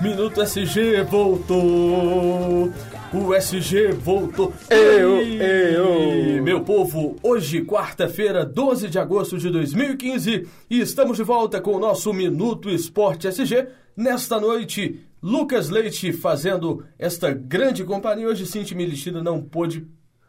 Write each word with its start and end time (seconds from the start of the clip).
Minuto 0.00 0.40
SG 0.40 1.02
voltou. 1.02 2.72
O 3.12 3.34
SG 3.34 3.90
voltou. 3.92 4.54
Eu, 4.70 5.20
eu. 5.20 6.42
Meu 6.42 6.62
povo, 6.62 7.16
hoje, 7.20 7.64
quarta-feira, 7.64 8.46
12 8.46 8.88
de 8.88 8.96
agosto 8.96 9.36
de 9.36 9.50
2015, 9.50 10.46
e 10.70 10.80
estamos 10.80 11.16
de 11.16 11.24
volta 11.24 11.60
com 11.60 11.72
o 11.72 11.80
nosso 11.80 12.12
Minuto 12.12 12.70
Esporte 12.70 13.26
SG. 13.26 13.66
Nesta 13.96 14.40
noite, 14.40 15.04
Lucas 15.20 15.68
Leite 15.68 16.12
fazendo 16.12 16.84
esta 16.96 17.32
grande 17.32 17.82
companhia. 17.82 18.28
Hoje, 18.28 18.46
Cinti 18.46 18.76
Militino 18.76 19.20
não 19.20 19.42
pôde 19.42 19.84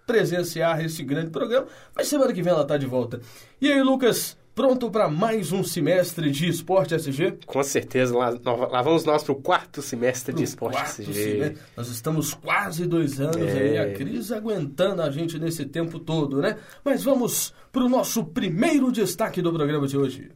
presenciar 0.08 0.84
esse 0.84 1.04
grande 1.04 1.30
programa, 1.30 1.67
mas 1.95 2.08
semana 2.08 2.34
que 2.34 2.41
vem 2.41 2.52
ela 2.52 2.63
está 2.63 2.76
de 2.76 2.88
volta. 2.88 3.22
E 3.62 3.72
aí, 3.72 3.84
Lucas, 3.84 4.36
pronto 4.60 4.91
para 4.91 5.07
mais 5.07 5.54
um 5.54 5.64
semestre 5.64 6.30
de 6.30 6.50
Esporte 6.50 6.94
SG? 6.94 7.38
Com 7.46 7.63
certeza, 7.63 8.13
lá, 8.13 8.30
lá 8.70 8.82
vamos 8.82 9.05
nós 9.05 9.23
para 9.23 9.32
o 9.32 9.35
quarto 9.38 9.82
semestre 9.82 10.35
de 10.35 10.44
esporte 10.44 10.76
Quarto 10.76 11.02
SG. 11.02 11.13
semestre. 11.13 11.58
Nós 11.77 11.88
estamos 11.88 12.34
quase 12.34 12.85
dois 12.85 13.22
anos 13.22 13.38
É. 13.38 13.58
aí, 13.58 13.77
a 13.77 13.94
crise 13.94 14.34
aguentando 14.34 15.02
a 15.02 15.09
gente 15.09 15.40
nesse 15.40 15.66
tempo 15.66 15.98
todo, 15.98 16.41
né? 16.41 16.58
Mas 16.84 17.02
vamos 17.05 17.54
para 17.72 17.85
o 17.85 17.88
nosso 17.88 18.26
primeiro 18.26 18.91
destaque 18.91 19.41
do 19.41 19.54
programa 19.54 19.88
de 19.88 19.98
hoje. 19.98 20.30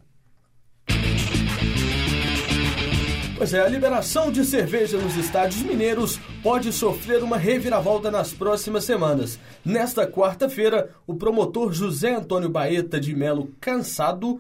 Pois 3.44 3.54
é, 3.54 3.60
a 3.60 3.68
liberação 3.68 4.32
de 4.32 4.46
cerveja 4.46 4.98
nos 4.98 5.18
estádios 5.18 5.62
mineiros 5.64 6.18
pode 6.42 6.72
sofrer 6.72 7.22
uma 7.22 7.36
reviravolta 7.36 8.10
nas 8.10 8.32
próximas 8.32 8.86
semanas. 8.86 9.38
Nesta 9.66 10.08
quarta-feira, 10.08 10.92
o 11.06 11.16
promotor 11.16 11.74
José 11.74 12.16
Antônio 12.16 12.48
Baeta 12.48 13.02
de 13.02 13.14
Melo 13.14 13.52
Cansado 13.60 14.40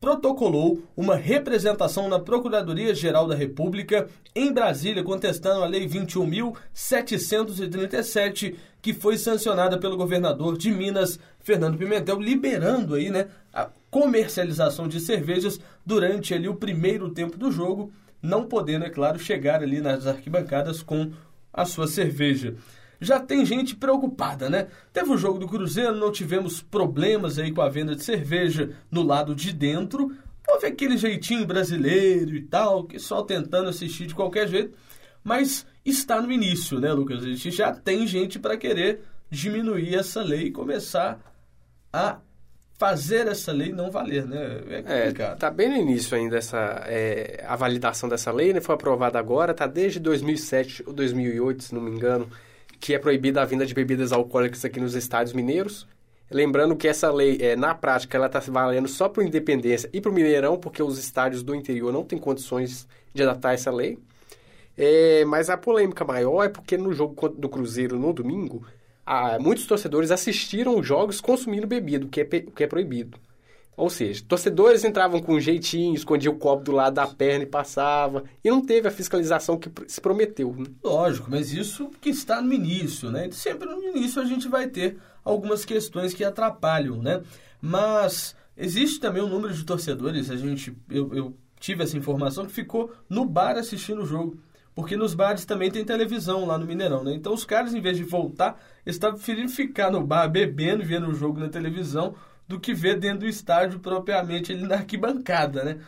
protocolou 0.00 0.82
uma 0.96 1.14
representação 1.14 2.08
na 2.08 2.18
Procuradoria-Geral 2.18 3.28
da 3.28 3.36
República 3.36 4.08
em 4.34 4.52
Brasília 4.52 5.04
contestando 5.04 5.62
a 5.62 5.68
Lei 5.68 5.88
21.737, 5.88 8.56
que 8.82 8.92
foi 8.92 9.16
sancionada 9.16 9.78
pelo 9.78 9.96
governador 9.96 10.58
de 10.58 10.72
Minas, 10.72 11.20
Fernando 11.38 11.78
Pimentel, 11.78 12.18
liberando 12.18 12.96
aí, 12.96 13.10
né, 13.10 13.28
a 13.54 13.68
comercialização 13.92 14.88
de 14.88 14.98
cervejas 14.98 15.60
durante 15.86 16.34
ali 16.34 16.48
o 16.48 16.56
primeiro 16.56 17.10
tempo 17.10 17.38
do 17.38 17.52
jogo, 17.52 17.92
não 18.22 18.46
podendo, 18.46 18.84
é 18.84 18.90
claro, 18.90 19.18
chegar 19.18 19.62
ali 19.62 19.80
nas 19.80 20.06
arquibancadas 20.06 20.82
com 20.82 21.12
a 21.52 21.64
sua 21.64 21.86
cerveja 21.86 22.56
já 23.00 23.18
tem 23.18 23.46
gente 23.46 23.74
preocupada, 23.74 24.50
né? 24.50 24.68
Teve 24.92 25.10
o 25.10 25.16
jogo 25.16 25.38
do 25.38 25.48
Cruzeiro, 25.48 25.96
não 25.96 26.12
tivemos 26.12 26.60
problemas 26.60 27.38
aí 27.38 27.50
com 27.50 27.62
a 27.62 27.68
venda 27.68 27.96
de 27.96 28.04
cerveja 28.04 28.76
no 28.90 29.02
lado 29.02 29.34
de 29.34 29.52
dentro. 29.52 30.14
Houve 30.46 30.66
aquele 30.66 30.98
jeitinho 30.98 31.46
brasileiro 31.46 32.36
e 32.36 32.42
tal, 32.42 32.84
que 32.84 32.98
só 32.98 33.22
tentando 33.22 33.70
assistir 33.70 34.06
de 34.06 34.14
qualquer 34.14 34.46
jeito. 34.48 34.76
Mas 35.24 35.66
está 35.84 36.20
no 36.20 36.30
início, 36.30 36.78
né, 36.78 36.92
Lucas? 36.92 37.22
A 37.22 37.26
gente 37.26 37.50
já 37.50 37.72
tem 37.72 38.06
gente 38.06 38.38
para 38.38 38.56
querer 38.56 39.00
diminuir 39.30 39.94
essa 39.94 40.22
lei 40.22 40.46
e 40.46 40.52
começar 40.52 41.18
a 41.92 42.18
fazer 42.80 43.28
essa 43.28 43.52
lei 43.52 43.72
não 43.72 43.90
valer, 43.90 44.26
né? 44.26 44.62
É 44.70 44.78
É, 44.78 44.82
complicado. 44.82 45.38
tá 45.38 45.50
bem 45.50 45.68
no 45.68 45.76
início 45.76 46.16
ainda 46.16 46.38
essa 46.38 46.82
é, 46.86 47.44
a 47.46 47.54
validação 47.54 48.08
dessa 48.08 48.32
lei, 48.32 48.54
né? 48.54 48.60
Foi 48.62 48.74
aprovada 48.74 49.18
agora, 49.18 49.52
tá 49.52 49.66
desde 49.66 50.00
2007 50.00 50.84
ou 50.86 50.92
2008, 50.94 51.62
se 51.62 51.74
não 51.74 51.82
me 51.82 51.90
engano, 51.90 52.26
que 52.80 52.94
é 52.94 52.98
proibida 52.98 53.42
a 53.42 53.44
vinda 53.44 53.66
de 53.66 53.74
bebidas 53.74 54.12
alcoólicas 54.12 54.64
aqui 54.64 54.80
nos 54.80 54.94
estádios 54.94 55.34
mineiros. 55.34 55.86
Lembrando 56.30 56.74
que 56.74 56.88
essa 56.88 57.12
lei, 57.12 57.36
é, 57.42 57.54
na 57.54 57.74
prática, 57.74 58.16
ela 58.16 58.28
está 58.28 58.38
valendo 58.40 58.88
só 58.88 59.10
para 59.10 59.22
o 59.22 59.26
Independência 59.26 59.90
e 59.92 60.00
para 60.00 60.10
o 60.10 60.14
Mineirão, 60.14 60.56
porque 60.56 60.82
os 60.82 60.98
estádios 60.98 61.42
do 61.42 61.54
interior 61.54 61.92
não 61.92 62.02
têm 62.04 62.18
condições 62.18 62.88
de 63.12 63.22
adaptar 63.22 63.52
essa 63.52 63.70
lei. 63.70 63.98
É, 64.78 65.24
mas 65.26 65.50
a 65.50 65.56
polêmica 65.58 66.04
maior 66.04 66.44
é 66.44 66.48
porque 66.48 66.78
no 66.78 66.94
jogo 66.94 67.28
do 67.28 67.48
Cruzeiro 67.48 67.98
no 67.98 68.12
domingo, 68.14 68.64
ah, 69.12 69.40
muitos 69.40 69.66
torcedores 69.66 70.12
assistiram 70.12 70.78
os 70.78 70.86
jogos 70.86 71.20
consumindo 71.20 71.66
bebida, 71.66 72.06
o 72.06 72.08
que 72.08 72.20
é, 72.20 72.24
o 72.24 72.52
que 72.52 72.62
é 72.62 72.66
proibido. 72.68 73.18
Ou 73.76 73.90
seja, 73.90 74.22
torcedores 74.22 74.84
entravam 74.84 75.20
com 75.20 75.34
um 75.34 75.40
jeitinho, 75.40 75.96
escondiam 75.96 76.32
o 76.32 76.38
copo 76.38 76.62
do 76.62 76.70
lado 76.70 76.94
da 76.94 77.08
perna 77.08 77.42
e 77.42 77.46
passava. 77.46 78.22
E 78.44 78.48
não 78.48 78.64
teve 78.64 78.86
a 78.86 78.90
fiscalização 78.90 79.58
que 79.58 79.68
se 79.88 80.00
prometeu. 80.00 80.54
né? 80.56 80.66
Lógico, 80.84 81.28
mas 81.28 81.52
isso 81.52 81.90
que 82.00 82.10
está 82.10 82.40
no 82.40 82.52
início, 82.52 83.10
né? 83.10 83.28
Sempre 83.32 83.68
no 83.68 83.82
início 83.82 84.22
a 84.22 84.24
gente 84.24 84.46
vai 84.46 84.68
ter 84.68 84.96
algumas 85.24 85.64
questões 85.64 86.14
que 86.14 86.22
atrapalham, 86.22 87.02
né? 87.02 87.20
Mas 87.60 88.36
existe 88.56 89.00
também 89.00 89.24
um 89.24 89.28
número 89.28 89.52
de 89.52 89.64
torcedores, 89.64 90.30
a 90.30 90.36
gente, 90.36 90.72
eu, 90.88 91.12
eu 91.12 91.36
tive 91.58 91.82
essa 91.82 91.96
informação, 91.96 92.46
que 92.46 92.52
ficou 92.52 92.92
no 93.08 93.24
bar 93.24 93.58
assistindo 93.58 94.02
o 94.02 94.06
jogo. 94.06 94.38
Porque 94.74 94.96
nos 94.96 95.14
bares 95.14 95.44
também 95.44 95.70
tem 95.70 95.84
televisão 95.84 96.46
lá 96.46 96.56
no 96.56 96.64
Mineirão, 96.66 97.02
né? 97.04 97.12
Então 97.12 97.34
os 97.34 97.44
caras, 97.44 97.74
em 97.74 97.80
vez 97.80 97.96
de 97.96 98.04
voltar, 98.04 98.58
estavam 98.86 99.16
preferindo 99.16 99.50
ficar 99.50 99.90
no 99.90 100.00
bar 100.02 100.28
bebendo, 100.28 100.84
vendo 100.84 101.08
o 101.08 101.14
jogo 101.14 101.40
na 101.40 101.48
televisão, 101.48 102.14
do 102.48 102.58
que 102.58 102.72
ver 102.72 102.98
dentro 102.98 103.20
do 103.20 103.26
estádio 103.28 103.78
propriamente 103.80 104.52
ali 104.52 104.62
na 104.62 104.76
arquibancada, 104.76 105.64
né? 105.64 105.78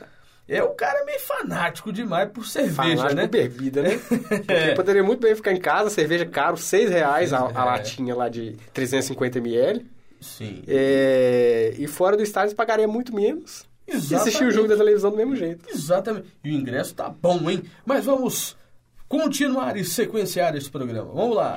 É 0.48 0.62
o 0.62 0.70
cara 0.70 1.04
meio 1.04 1.20
fanático 1.20 1.92
demais 1.92 2.28
por 2.30 2.44
cerveja, 2.44 2.74
Fanático 2.96 3.14
né? 3.14 3.26
bebida, 3.28 3.82
né? 3.82 4.00
É. 4.48 4.74
poderia 4.74 5.02
muito 5.02 5.20
bem 5.20 5.34
ficar 5.34 5.52
em 5.52 5.60
casa, 5.60 5.88
cerveja 5.88 6.26
caro, 6.26 6.56
seis 6.56 6.90
reais 6.90 7.32
a, 7.32 7.46
a 7.46 7.50
É. 7.50 7.64
latinha 7.64 8.14
lá 8.14 8.28
de 8.28 8.56
350 8.74 9.38
ml. 9.38 9.86
Sim. 10.20 10.62
É, 10.66 11.74
e 11.78 11.86
fora 11.86 12.16
do 12.16 12.22
estádio 12.22 12.54
pagaria 12.56 12.86
muito 12.88 13.14
menos. 13.14 13.64
E 13.88 13.92
assistir 13.92 14.14
o 14.14 14.16
Exatamente. 14.16 14.50
jogo 14.54 14.68
da 14.68 14.76
televisão 14.76 15.10
do 15.10 15.16
mesmo 15.16 15.36
jeito. 15.36 15.64
Exatamente. 15.68 16.26
E 16.44 16.50
o 16.50 16.52
ingresso 16.54 16.94
tá 16.94 17.08
bom, 17.08 17.48
hein? 17.50 17.62
Mas 17.86 18.04
vamos 18.04 18.56
continuar 19.12 19.76
e 19.76 19.84
sequenciar 19.84 20.56
esse 20.56 20.70
programa. 20.70 21.12
Vamos 21.12 21.36
lá. 21.36 21.54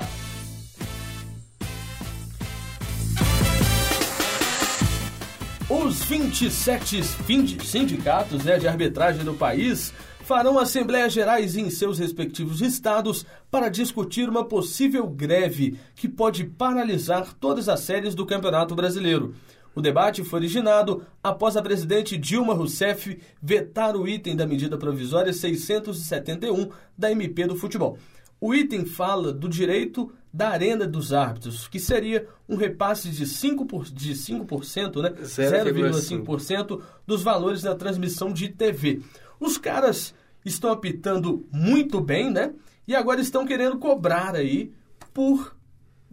Os 5.68 6.04
27 6.04 7.02
fin- 7.02 7.58
sindicatos 7.64 8.44
né, 8.44 8.58
de 8.58 8.68
arbitragem 8.68 9.24
do 9.24 9.34
país 9.34 9.92
farão 10.20 10.58
assembleias 10.58 11.12
gerais 11.12 11.56
em 11.56 11.70
seus 11.70 11.98
respectivos 11.98 12.60
estados 12.60 13.24
para 13.50 13.68
discutir 13.68 14.28
uma 14.28 14.44
possível 14.44 15.06
greve 15.08 15.78
que 15.94 16.08
pode 16.08 16.44
paralisar 16.44 17.32
todas 17.34 17.68
as 17.68 17.80
séries 17.80 18.14
do 18.14 18.26
Campeonato 18.26 18.74
Brasileiro. 18.74 19.34
O 19.76 19.82
debate 19.82 20.24
foi 20.24 20.38
originado 20.38 21.04
após 21.22 21.54
a 21.54 21.60
presidente 21.60 22.16
Dilma 22.16 22.54
Rousseff 22.54 23.20
vetar 23.42 23.94
o 23.94 24.08
item 24.08 24.34
da 24.34 24.46
medida 24.46 24.78
provisória 24.78 25.34
671 25.34 26.70
da 26.96 27.12
MP 27.12 27.46
do 27.46 27.54
futebol. 27.54 27.98
O 28.40 28.54
item 28.54 28.86
fala 28.86 29.34
do 29.34 29.46
direito 29.46 30.10
da 30.32 30.48
arena 30.48 30.86
dos 30.86 31.12
árbitros, 31.12 31.68
que 31.68 31.78
seria 31.78 32.26
um 32.48 32.56
repasse 32.56 33.10
de 33.10 33.26
5%, 33.26 33.66
por, 33.66 33.84
de 33.84 34.14
5% 34.14 35.02
né? 35.02 35.10
0,5%. 35.10 36.22
0,5% 36.24 36.82
dos 37.06 37.22
valores 37.22 37.60
da 37.60 37.74
transmissão 37.74 38.32
de 38.32 38.48
TV. 38.48 39.02
Os 39.38 39.58
caras 39.58 40.14
estão 40.42 40.70
apitando 40.70 41.46
muito 41.52 42.00
bem, 42.00 42.30
né? 42.30 42.54
E 42.88 42.94
agora 42.94 43.20
estão 43.20 43.44
querendo 43.44 43.76
cobrar 43.76 44.34
aí 44.34 44.72
por 45.12 45.54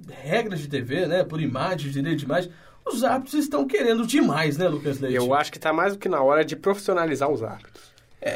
regras 0.06 0.60
de 0.60 0.68
TV, 0.68 1.06
né? 1.08 1.24
Por 1.24 1.40
imagens, 1.40 1.94
direito 1.94 2.20
de 2.20 2.26
imagem. 2.26 2.52
Os 2.86 3.04
árbitros 3.04 3.36
estão 3.44 3.66
querendo 3.66 4.06
demais, 4.06 4.58
né, 4.58 4.68
Lucas 4.68 5.00
Leite? 5.00 5.16
Eu 5.16 5.34
acho 5.34 5.52
que 5.52 5.58
está 5.58 5.72
mais 5.74 5.94
do 5.94 6.00
que 6.00 6.10
na 6.10 6.22
hora 6.22 6.44
de 6.44 6.56
profissionalizar 6.56 7.30
os 7.32 7.42
árbitros. 7.44 7.92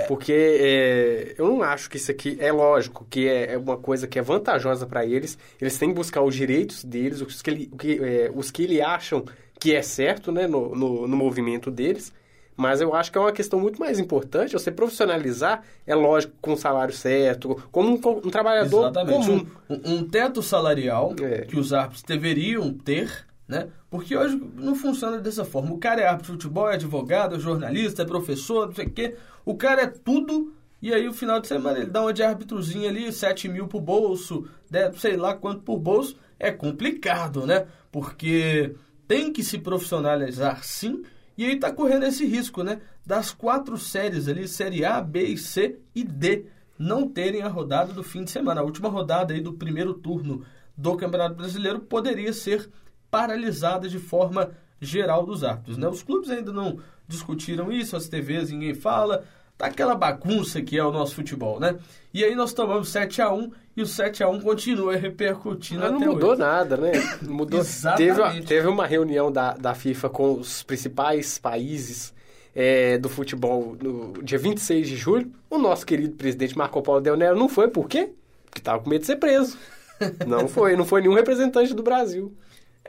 Porque 0.09 0.33
é, 0.33 1.35
eu 1.37 1.47
não 1.47 1.63
acho 1.63 1.89
que 1.89 1.95
isso 1.95 2.11
aqui 2.11 2.35
é 2.41 2.51
lógico, 2.51 3.07
que 3.09 3.25
é, 3.27 3.53
é 3.53 3.57
uma 3.57 3.77
coisa 3.77 4.05
que 4.05 4.19
é 4.19 4.21
vantajosa 4.21 4.85
para 4.85 5.05
eles. 5.05 5.37
Eles 5.61 5.77
têm 5.77 5.89
que 5.89 5.95
buscar 5.95 6.21
os 6.21 6.35
direitos 6.35 6.83
deles, 6.83 7.21
os 7.21 7.41
que, 7.41 7.49
ele, 7.49 7.71
que, 7.79 7.99
é, 8.03 8.31
os 8.35 8.51
que 8.51 8.63
ele 8.63 8.81
acham 8.81 9.23
que 9.57 9.73
é 9.73 9.81
certo 9.81 10.29
né, 10.31 10.45
no, 10.45 10.75
no, 10.75 11.07
no 11.07 11.15
movimento 11.15 11.71
deles. 11.71 12.11
Mas 12.55 12.81
eu 12.81 12.93
acho 12.95 13.11
que 13.11 13.17
é 13.17 13.21
uma 13.21 13.31
questão 13.31 13.59
muito 13.59 13.79
mais 13.79 13.97
importante 13.99 14.53
você 14.53 14.71
profissionalizar, 14.71 15.63
é 15.85 15.93
lógico, 15.95 16.33
com 16.41 16.53
o 16.53 16.57
salário 16.57 16.93
certo, 16.93 17.55
como 17.71 17.89
um, 17.89 17.93
um 18.25 18.29
trabalhador 18.31 18.89
Exatamente. 18.89 19.25
comum. 19.27 19.45
Um, 19.69 19.73
um- 19.75 19.95
um 19.99 20.03
teto 20.09 20.41
salarial 20.41 21.15
É. 21.21 21.41
que 21.45 21.57
os 21.57 21.71
árbitros 21.71 22.01
deveriam 22.03 22.73
ter, 22.73 23.26
né? 23.47 23.69
Porque 23.89 24.15
hoje 24.15 24.39
não 24.55 24.75
funciona 24.75 25.19
dessa 25.19 25.45
forma. 25.45 25.73
O 25.73 25.77
cara 25.77 26.01
é 26.01 26.07
árbitro 26.07 26.35
de 26.35 26.43
futebol, 26.43 26.69
é 26.69 26.73
advogado, 26.73 27.35
é 27.35 27.39
jornalista, 27.39 28.01
é 28.01 28.05
professor, 28.05 28.67
não 28.67 28.75
sei 28.75 28.85
o 28.85 28.91
quê. 28.91 29.15
O 29.45 29.55
cara 29.55 29.83
é 29.83 29.87
tudo. 29.87 30.53
E 30.81 30.93
aí, 30.93 31.07
o 31.07 31.13
final 31.13 31.39
de 31.39 31.47
semana, 31.47 31.79
ele 31.79 31.89
dá 31.89 32.01
uma 32.01 32.13
de 32.13 32.21
árbitrozinha 32.21 32.89
ali, 32.89 33.11
7 33.11 33.49
mil 33.49 33.67
pro 33.67 33.79
bolso, 33.79 34.47
né, 34.69 34.91
sei 34.97 35.17
lá 35.17 35.33
quanto 35.33 35.61
por 35.61 35.79
bolso. 35.79 36.17
É 36.37 36.51
complicado, 36.51 37.47
né? 37.47 37.65
Porque 37.91 38.75
tem 39.07 39.31
que 39.31 39.43
se 39.43 39.57
profissionalizar 39.57 40.63
sim. 40.63 41.03
E 41.35 41.45
aí 41.45 41.59
tá 41.59 41.71
correndo 41.71 42.05
esse 42.05 42.25
risco, 42.25 42.63
né? 42.63 42.79
Das 43.05 43.31
quatro 43.31 43.77
séries 43.77 44.27
ali, 44.27 44.47
série 44.47 44.83
A, 44.83 45.01
B, 45.01 45.35
C 45.37 45.79
e 45.95 46.03
D, 46.03 46.45
não 46.77 47.07
terem 47.07 47.41
a 47.41 47.47
rodada 47.47 47.93
do 47.93 48.03
fim 48.03 48.23
de 48.23 48.29
semana. 48.29 48.61
A 48.61 48.63
última 48.63 48.89
rodada 48.89 49.33
aí 49.33 49.41
do 49.41 49.53
primeiro 49.53 49.93
turno 49.93 50.43
do 50.75 50.95
Campeonato 50.95 51.35
Brasileiro 51.35 51.79
poderia 51.79 52.33
ser 52.33 52.69
paralisada 53.17 53.89
de 53.89 53.99
forma 53.99 54.51
geral 54.79 55.25
dos 55.25 55.43
árbitros. 55.43 55.77
Né? 55.77 55.87
Os 55.87 56.03
clubes 56.03 56.29
ainda 56.29 56.51
não 56.51 56.79
discutiram 57.07 57.71
isso, 57.71 57.95
as 57.95 58.07
TVs 58.07 58.51
ninguém 58.51 58.75
fala, 58.75 59.23
Tá 59.57 59.65
aquela 59.65 59.95
bagunça 59.95 60.61
que 60.61 60.77
é 60.77 60.83
o 60.83 60.91
nosso 60.91 61.15
futebol, 61.15 61.59
né? 61.59 61.75
E 62.13 62.23
aí 62.23 62.35
nós 62.35 62.53
tomamos 62.53 62.89
7 62.89 63.23
a 63.23 63.33
1 63.33 63.51
e 63.75 63.81
o 63.81 63.87
7 63.87 64.23
a 64.23 64.29
1 64.29 64.39
continua 64.41 64.95
repercutindo 64.95 65.81
Mas 65.81 65.89
não 65.89 65.97
até 65.97 66.05
mudou 66.07 66.31
hoje. 66.31 66.39
nada, 66.39 66.77
né? 66.77 66.91
Não 67.23 67.33
Mudou. 67.33 67.59
Exatamente. 67.59 68.33
teve, 68.35 68.41
teve 68.45 68.67
uma 68.67 68.85
reunião 68.85 69.31
da, 69.31 69.53
da 69.53 69.73
FIFA 69.73 70.09
com 70.09 70.33
os 70.33 70.61
principais 70.61 71.39
países 71.39 72.13
é, 72.53 72.99
do 72.99 73.09
futebol 73.09 73.75
no 73.81 74.21
dia 74.21 74.37
26 74.37 74.87
de 74.87 74.95
julho. 74.95 75.31
O 75.49 75.57
nosso 75.57 75.87
querido 75.87 76.15
presidente 76.15 76.55
Marco 76.55 76.79
Paulo 76.83 77.01
Del 77.01 77.17
Nero 77.17 77.35
não 77.35 77.49
foi, 77.49 77.67
por 77.67 77.87
quê? 77.87 78.11
Porque 78.45 78.61
tava 78.61 78.83
com 78.83 78.89
medo 78.91 79.01
de 79.01 79.07
ser 79.07 79.15
preso. 79.15 79.57
Não 80.27 80.47
foi, 80.47 80.75
não 80.75 80.85
foi 80.85 81.01
nenhum 81.01 81.15
representante 81.15 81.73
do 81.73 81.81
Brasil. 81.81 82.31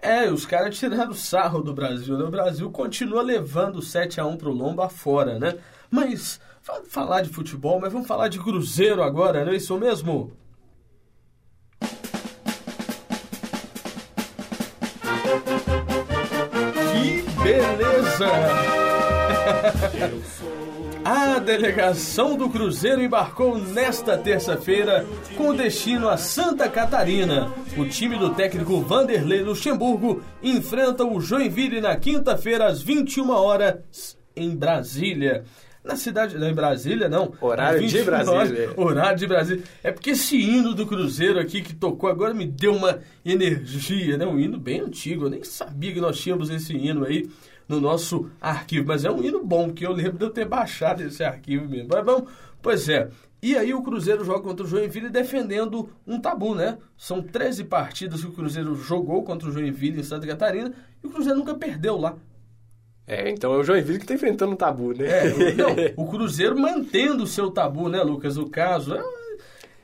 É, 0.02 0.30
os 0.30 0.46
caras 0.46 0.78
tiraram 0.78 1.12
sarro 1.12 1.62
do 1.62 1.74
Brasil, 1.74 2.16
né? 2.16 2.24
O 2.24 2.30
Brasil 2.30 2.70
continua 2.70 3.22
levando 3.22 3.76
o 3.76 3.82
7 3.82 4.20
a 4.20 4.26
1 4.26 4.36
pro 4.36 4.52
Lomba 4.52 4.86
afora, 4.86 5.38
né? 5.38 5.54
Mas, 5.90 6.40
vamos 6.62 6.88
falar 6.88 7.22
de 7.22 7.30
futebol, 7.30 7.80
mas 7.80 7.92
vamos 7.92 8.06
falar 8.06 8.28
de 8.28 8.38
Cruzeiro 8.38 9.02
agora, 9.02 9.44
não 9.44 9.52
é 9.52 9.56
isso 9.56 9.76
mesmo? 9.78 10.32
Que 16.92 17.22
beleza! 17.42 18.28
A 21.10 21.38
delegação 21.38 22.36
do 22.36 22.50
Cruzeiro 22.50 23.02
embarcou 23.02 23.56
nesta 23.56 24.18
terça-feira 24.18 25.06
com 25.38 25.54
destino 25.54 26.06
a 26.06 26.18
Santa 26.18 26.68
Catarina. 26.68 27.50
O 27.78 27.86
time 27.86 28.18
do 28.18 28.34
técnico 28.34 28.82
Vanderlei 28.82 29.40
Luxemburgo 29.40 30.22
enfrenta 30.42 31.06
o 31.06 31.18
Joinville 31.18 31.80
na 31.80 31.96
quinta-feira 31.96 32.66
às 32.66 32.82
21 32.82 33.30
horas 33.30 34.18
em 34.36 34.54
Brasília. 34.54 35.44
Na 35.82 35.96
cidade, 35.96 36.36
não 36.36 36.46
em 36.46 36.54
Brasília, 36.54 37.08
não. 37.08 37.32
Horário 37.40 37.80
de 37.80 37.86
21 37.86 38.12
horas, 38.12 38.28
Brasília. 38.28 38.70
horário 38.76 39.18
de 39.18 39.26
Brasília. 39.26 39.64
É 39.82 39.90
porque 39.90 40.10
esse 40.10 40.36
hino 40.36 40.74
do 40.74 40.86
Cruzeiro 40.86 41.40
aqui 41.40 41.62
que 41.62 41.74
tocou 41.74 42.10
agora 42.10 42.34
me 42.34 42.44
deu 42.44 42.74
uma 42.74 42.98
energia, 43.24 44.18
né? 44.18 44.26
Um 44.26 44.38
hino 44.38 44.58
bem 44.58 44.80
antigo. 44.80 45.24
Eu 45.24 45.30
nem 45.30 45.42
sabia 45.42 45.94
que 45.94 46.02
nós 46.02 46.18
tínhamos 46.20 46.50
esse 46.50 46.76
hino 46.76 47.06
aí 47.06 47.30
no 47.68 47.80
nosso 47.80 48.30
arquivo. 48.40 48.86
Mas 48.88 49.04
é 49.04 49.10
um 49.10 49.22
hino 49.22 49.44
bom, 49.44 49.70
que 49.72 49.84
eu 49.86 49.92
lembro 49.92 50.18
de 50.18 50.24
eu 50.24 50.30
ter 50.30 50.46
baixado 50.46 51.02
esse 51.02 51.22
arquivo 51.22 51.68
mesmo. 51.68 51.88
Mas 51.92 52.04
vamos, 52.04 52.30
pois 52.62 52.88
é. 52.88 53.08
E 53.40 53.56
aí 53.56 53.72
o 53.72 53.82
Cruzeiro 53.82 54.24
joga 54.24 54.40
contra 54.40 54.64
o 54.64 54.68
Joinville 54.68 55.08
defendendo 55.10 55.88
um 56.06 56.20
tabu, 56.20 56.54
né? 56.56 56.76
São 56.96 57.22
13 57.22 57.64
partidas 57.64 58.20
que 58.22 58.26
o 58.26 58.32
Cruzeiro 58.32 58.74
jogou 58.74 59.22
contra 59.22 59.48
o 59.48 59.52
Joinville 59.52 60.00
em 60.00 60.02
Santa 60.02 60.26
Catarina 60.26 60.72
e 61.02 61.06
o 61.06 61.10
Cruzeiro 61.10 61.38
nunca 61.38 61.54
perdeu 61.54 61.96
lá. 61.96 62.16
É, 63.06 63.30
então 63.30 63.54
é 63.54 63.56
o 63.56 63.62
Joinville 63.64 63.98
que 64.00 64.06
tá 64.06 64.14
enfrentando 64.14 64.52
um 64.52 64.56
tabu, 64.56 64.92
né? 64.92 65.06
É, 65.06 65.32
o- 65.32 65.56
não, 65.56 65.76
o 66.04 66.10
Cruzeiro 66.10 66.58
mantendo 66.58 67.22
o 67.22 67.26
seu 67.28 67.50
tabu, 67.50 67.88
né, 67.88 68.02
Lucas? 68.02 68.36
O 68.36 68.46
caso 68.50 68.94
é 68.96 69.02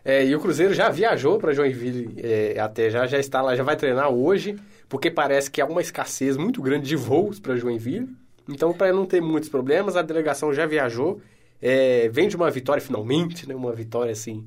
É, 0.04 0.26
e 0.26 0.34
o 0.34 0.40
Cruzeiro 0.40 0.74
já 0.74 0.90
viajou 0.90 1.38
para 1.38 1.54
Joinville 1.54 2.12
é, 2.22 2.58
até 2.60 2.90
já, 2.90 3.06
já 3.06 3.18
está 3.18 3.40
lá, 3.40 3.56
já 3.56 3.62
vai 3.62 3.76
treinar 3.76 4.10
hoje, 4.10 4.56
porque 4.88 5.10
parece 5.10 5.50
que 5.50 5.60
há 5.60 5.66
uma 5.66 5.80
escassez 5.80 6.36
muito 6.36 6.60
grande 6.62 6.86
de 6.88 6.96
voos 6.96 7.38
para 7.40 7.56
Joinville. 7.56 8.08
Então, 8.48 8.72
para 8.72 8.92
não 8.92 9.06
ter 9.06 9.20
muitos 9.22 9.48
problemas, 9.48 9.96
a 9.96 10.02
delegação 10.02 10.52
já 10.52 10.66
viajou, 10.66 11.20
é, 11.62 12.08
vem 12.10 12.28
de 12.28 12.36
uma 12.36 12.50
vitória 12.50 12.82
finalmente, 12.82 13.48
né? 13.48 13.54
Uma 13.54 13.72
vitória 13.72 14.12
assim, 14.12 14.46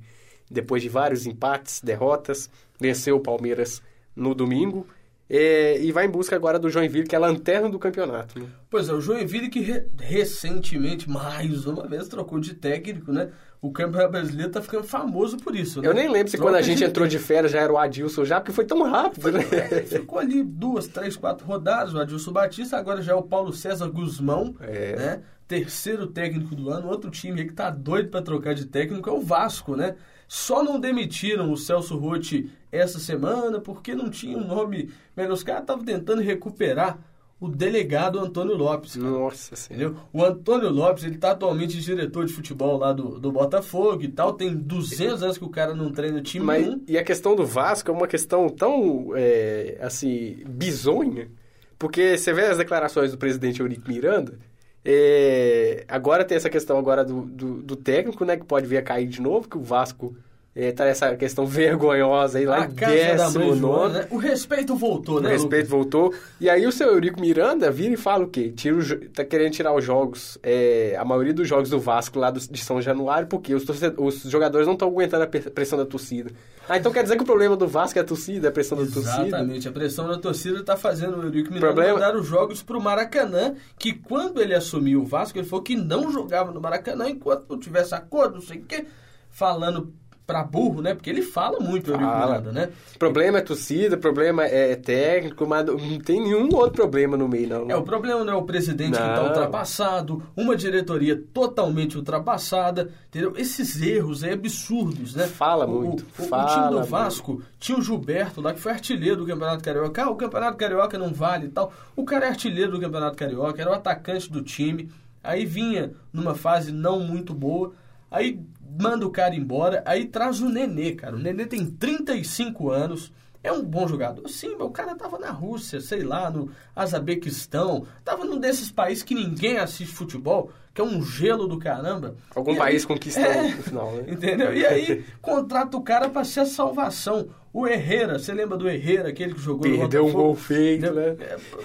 depois 0.50 0.84
de 0.84 0.90
vários 0.90 1.26
empates, 1.26 1.82
derrotas, 1.82 2.50
venceu 2.80 3.16
o 3.18 3.20
Palmeiras 3.20 3.82
no 4.16 4.36
domingo. 4.36 4.86
é, 5.30 5.78
e 5.82 5.92
vai 5.92 6.06
em 6.06 6.10
busca 6.10 6.36
agora 6.38 6.58
do 6.58 6.70
Joinville, 6.70 7.06
que 7.08 7.14
é 7.14 7.18
a 7.18 7.22
lanterna 7.22 7.70
do 7.70 7.78
campeonato. 7.78 8.40
Né? 8.40 8.46
Pois 8.70 8.88
é, 8.88 8.94
o 8.94 9.02
Joinville 9.02 9.50
que 9.50 9.60
re- 9.60 9.86
recentemente, 10.00 11.10
mais 11.10 11.66
uma 11.66 11.86
vez, 11.88 12.08
trocou 12.08 12.40
de 12.40 12.54
técnico, 12.54 13.12
né? 13.12 13.30
O 13.62 13.72
Campeonato 13.72 14.12
Brasileiro 14.12 14.52
tá 14.52 14.62
ficando 14.62 14.84
famoso 14.84 15.38
por 15.38 15.56
isso, 15.56 15.82
né? 15.82 15.88
Eu 15.88 15.94
nem 15.94 16.08
lembro 16.10 16.30
se 16.30 16.38
Troca 16.38 16.52
quando 16.52 16.56
a 16.60 16.62
gente 16.62 16.78
de 16.78 16.84
entrou 16.86 17.08
de 17.08 17.18
férias 17.18 17.52
já 17.52 17.60
era 17.60 17.74
o 17.74 17.78
Adilson 17.78 18.24
já, 18.24 18.40
porque 18.40 18.52
foi 18.52 18.66
tão 18.66 18.84
rápido, 18.84 19.32
né? 19.32 19.40
É, 19.52 19.82
ficou 19.84 20.20
ali 20.20 20.44
duas, 20.44 20.88
três, 20.88 21.16
quatro 21.16 21.46
rodadas, 21.46 21.94
o 21.94 22.00
Adilson 22.00 22.32
Batista, 22.32 22.78
agora 22.78 23.02
já 23.02 23.14
é 23.14 23.16
o 23.16 23.24
Paulo 23.24 23.52
César 23.52 23.88
Guzmão, 23.90 24.56
É. 24.62 24.96
né? 24.96 25.22
Terceiro 25.48 26.06
técnico 26.08 26.54
do 26.56 26.70
ano, 26.70 26.90
outro 26.90 27.10
time 27.10 27.40
aí 27.42 27.48
que 27.48 27.54
tá 27.54 27.70
doido 27.70 28.10
pra 28.10 28.22
trocar 28.22 28.54
de 28.54 28.66
técnico 28.66 29.10
é 29.10 29.14
o 29.14 29.22
Vasco, 29.22 29.76
né? 29.76 29.96
Só 30.28 30.62
não 30.62 30.78
demitiram 30.78 31.50
o 31.52 31.56
Celso 31.58 31.98
Rotti 31.98 32.52
essa 32.70 33.00
semana 33.00 33.62
porque 33.62 33.96
não 33.96 34.10
tinha 34.10 34.38
um 34.38 34.46
nome. 34.46 34.90
Mas 35.16 35.32
os 35.32 35.42
caras 35.44 35.62
estavam 35.62 35.86
tentando 35.86 36.22
recuperar 36.22 37.00
o 37.40 37.48
delegado 37.48 38.20
Antônio 38.20 38.56
Lopes. 38.56 38.96
cara. 38.96 39.10
Nossa 39.10 39.56
Senhora. 39.56 39.86
Entendeu? 39.90 40.04
O 40.12 40.24
Antônio 40.24 40.70
Lopes, 40.70 41.04
ele 41.04 41.18
tá 41.18 41.32
atualmente 41.32 41.80
diretor 41.80 42.26
de 42.26 42.34
futebol 42.34 42.78
lá 42.78 42.92
do, 42.92 43.20
do 43.20 43.32
Botafogo 43.32 44.04
e 44.04 44.08
tal. 44.08 44.34
Tem 44.34 44.56
200 44.56 45.22
anos 45.24 45.38
que 45.38 45.44
o 45.44 45.50
cara 45.50 45.76
não 45.76 45.92
treina 45.92 46.22
time 46.22 46.46
Mas, 46.46 46.66
nenhum. 46.66 46.84
e 46.88 46.98
a 46.98 47.04
questão 47.04 47.36
do 47.36 47.46
Vasco 47.46 47.92
é 47.92 47.94
uma 47.94 48.08
questão 48.08 48.50
tão, 48.50 49.12
é, 49.16 49.78
assim, 49.82 50.38
bizonha, 50.48 51.30
porque 51.78 52.18
você 52.18 52.34
vê 52.34 52.46
as 52.46 52.58
declarações 52.58 53.12
do 53.12 53.18
presidente 53.18 53.60
Eurico 53.60 53.88
Miranda, 53.88 54.40
é, 54.84 55.84
agora 55.88 56.24
tem 56.24 56.38
essa 56.38 56.50
questão 56.50 56.78
agora 56.80 57.04
do, 57.04 57.22
do, 57.22 57.62
do 57.62 57.76
técnico, 57.76 58.24
né, 58.26 58.38
que 58.38 58.46
pode 58.46 58.66
vir 58.66 58.78
a 58.78 58.82
cair 58.82 59.08
de 59.08 59.22
novo, 59.22 59.48
que 59.48 59.58
o 59.58 59.62
Vasco 59.62 60.16
é, 60.60 60.72
tá 60.72 60.86
nessa 60.86 61.16
questão 61.16 61.46
vergonhosa 61.46 62.40
aí 62.40 62.46
lá 62.46 62.64
A 62.64 62.66
em 62.66 62.70
décimo 62.70 63.56
nono. 63.56 63.94
né? 63.94 64.08
O 64.10 64.18
respeito 64.18 64.76
voltou, 64.76 65.18
O 65.18 65.22
né? 65.22 65.30
respeito 65.30 65.70
voltou. 65.70 66.12
E 66.42 66.50
aí 66.50 66.66
o 66.66 66.72
seu 66.72 66.88
Eurico 66.88 67.22
Miranda 67.22 67.70
vira 67.70 67.94
e 67.94 67.98
fala 67.98 68.24
o 68.26 68.28
quê? 68.28 68.52
Tira 68.56 68.76
o 68.76 69.10
tá 69.10 69.24
querendo 69.24 69.52
tirar 69.54 69.74
os 69.76 69.86
jogos, 69.86 70.38
é, 70.42 70.96
a 71.00 71.06
maioria 71.06 71.34
dos 71.34 71.48
jogos 71.48 71.70
do 71.70 71.80
Vasco 71.80 72.18
lá 72.18 72.32
do- 72.32 72.40
de 72.40 72.64
São 72.64 72.82
Januário, 72.82 73.28
porque 73.28 73.54
os, 73.54 73.64
os 73.98 74.24
jogadores 74.24 74.66
não 74.66 74.74
estão 74.74 74.88
aguentando 74.88 75.24
a 75.24 75.28
pressão 75.28 75.78
da 75.78 75.86
torcida. 75.86 76.32
Ah, 76.68 76.78
então 76.78 76.92
quer 76.92 77.04
dizer 77.04 77.16
que 77.16 77.24
o 77.24 77.26
problema 77.26 77.56
do 77.56 77.66
Vasco 77.68 77.98
é 77.98 78.02
a 78.02 78.06
torcida, 78.06 78.48
é 78.48 78.50
a 78.50 78.52
pressão 78.52 78.78
da 78.78 78.84
torcida? 78.92 79.28
Exatamente, 79.28 79.68
a 79.68 79.72
pressão 79.72 80.08
da 80.08 80.18
torcida 80.18 80.60
está 80.60 80.76
fazendo 80.76 81.18
o 81.18 81.24
Eurico 81.24 81.54
Miranda 81.54 81.68
Problema- 81.74 81.94
mandar 81.94 82.16
os 82.18 82.26
jogos 82.28 82.62
para 82.64 82.78
o 82.78 82.82
Maracanã, 82.82 83.54
que 83.78 83.94
quando 83.94 84.42
ele 84.42 84.54
assumiu 84.56 85.02
o 85.02 85.06
Vasco, 85.06 85.38
ele 85.38 85.48
falou 85.48 85.64
que 85.64 85.76
não 85.78 86.12
jogava 86.12 86.52
no 86.52 86.60
Maracanã 86.60 87.08
enquanto 87.10 87.46
não 87.48 87.58
tivesse 87.60 87.96
acordo, 87.96 88.36
não 88.36 88.42
sei 88.42 88.58
o 88.58 88.64
quê, 88.66 88.86
falando 89.30 89.94
pra 90.28 90.44
burro, 90.44 90.82
né? 90.82 90.94
Porque 90.94 91.10
ele 91.10 91.22
fala 91.22 91.58
muito, 91.60 91.88
o 91.88 91.94
Eurico 91.94 92.12
Fala. 92.12 92.28
Miranda, 92.40 92.52
né? 92.52 92.70
O 92.96 93.00
problema 93.00 93.38
é 93.38 93.42
torcida, 93.42 93.96
o 93.96 94.00
problema 94.00 94.44
é 94.44 94.76
técnico, 94.76 95.48
mas 95.48 95.66
não 95.66 96.00
tem 96.00 96.22
nenhum 96.22 96.54
outro 96.54 96.74
problema 96.74 97.16
no 97.16 97.30
meio, 97.30 97.48
não. 97.48 97.72
É, 97.72 97.78
o 97.78 97.82
problema 97.84 98.26
não 98.26 98.34
é 98.34 98.36
o 98.36 98.44
presidente 98.44 98.92
que 98.92 98.98
está 98.98 99.16
Não. 99.16 99.28
ultrapassado, 99.28 100.22
uma 100.36 100.54
diretoria 100.54 101.16
totalmente 101.34 101.98
ultrapassada, 101.98 102.92
entendeu? 103.08 103.34
Esses 103.38 103.82
erros 103.82 104.22
aí 104.24 104.34
absurdos, 104.34 105.16
né? 105.16 105.28
Fala 105.28 105.66
O- 105.66 105.82
muito, 105.82 106.06
O, 106.20 106.24
o 106.24 106.28
fala 106.28 106.46
time 106.54 106.68
do 106.68 106.74
muito. 106.76 106.88
Vasco 106.90 107.42
tinha 107.58 107.78
o 107.78 107.82
Gilberto 107.82 108.42
lá, 108.42 108.54
que 108.54 108.60
foi 108.60 108.74
artilheiro 108.74 109.16
do 109.18 109.26
Campeonato 109.26 109.64
Carioca. 109.64 110.04
Ah, 110.04 110.10
o 110.10 110.16
Campeonato 110.16 110.58
Carioca 110.58 110.98
não 110.98 111.14
vale 111.14 111.46
e 111.46 111.50
tal. 111.50 111.72
O 111.96 112.04
cara 112.04 112.26
é 112.26 112.30
artilheiro 112.30 112.72
do 112.74 112.82
Campeonato 112.82 113.16
Carioca, 113.16 113.62
era 113.62 113.72
o 113.72 113.74
atacante 113.74 114.30
do 114.30 114.42
time. 114.42 114.92
Aí 115.24 115.46
vinha 115.46 115.94
numa 116.12 116.36
fase 116.36 116.72
não 116.72 117.00
muito 117.00 117.34
boa. 117.34 117.72
Aí 118.10 118.40
manda 118.80 119.06
o 119.06 119.12
cara 119.12 119.36
embora. 119.36 119.84
Aí 119.86 120.06
traz 120.06 120.42
o 120.42 120.50
Nenê, 120.50 120.94
cara. 120.94 121.16
O 121.16 121.20
Nenê 121.20 121.46
tem 121.46 121.66
35 121.66 122.70
anos. 122.70 123.12
É 123.48 123.52
um 123.52 123.64
bom 123.64 123.88
jogador. 123.88 124.28
Sim, 124.28 124.56
mas 124.60 124.68
o 124.68 124.72
cara 124.72 124.94
tava 124.96 125.18
na 125.18 125.32
Rússia, 125.32 125.80
sei 125.80 126.04
lá, 126.04 126.30
no 126.30 126.52
Azabequistão. 126.76 127.86
Tava 128.04 128.26
num 128.26 128.40
desses 128.40 128.72
países 128.72 129.04
que 129.04 129.16
ninguém 129.16 129.58
assiste 129.58 129.94
futebol, 129.94 130.52
que 130.74 130.82
é 130.82 130.84
um 130.84 131.02
gelo 131.04 131.48
do 131.48 131.58
caramba. 131.58 132.16
Algum 132.36 132.54
E 132.54 132.58
país 132.58 132.82
aí- 132.82 132.88
conquistou 132.88 133.24
É. 133.24 133.44
no 133.56 133.64
final, 133.64 133.92
né? 133.94 134.04
Entendeu? 134.12 134.54
E 134.54 134.66
aí 134.66 135.06
contrata 135.22 135.78
o 135.78 135.82
cara 135.82 136.10
pra 136.10 136.24
ser 136.24 136.42
a 136.42 136.46
salvação. 136.46 137.30
O 137.54 137.66
Herrera, 137.66 138.20
você 138.20 138.34
lembra 138.34 138.56
do 138.58 138.70
Herrera, 138.70 139.10
aquele 139.10 139.34
que 139.34 139.40
jogou 139.42 139.68
no 139.68 139.78
Perdeu 139.80 140.06
um 140.06 140.12
gol 140.12 140.36
feito, 140.36 140.92
né? 140.94 141.16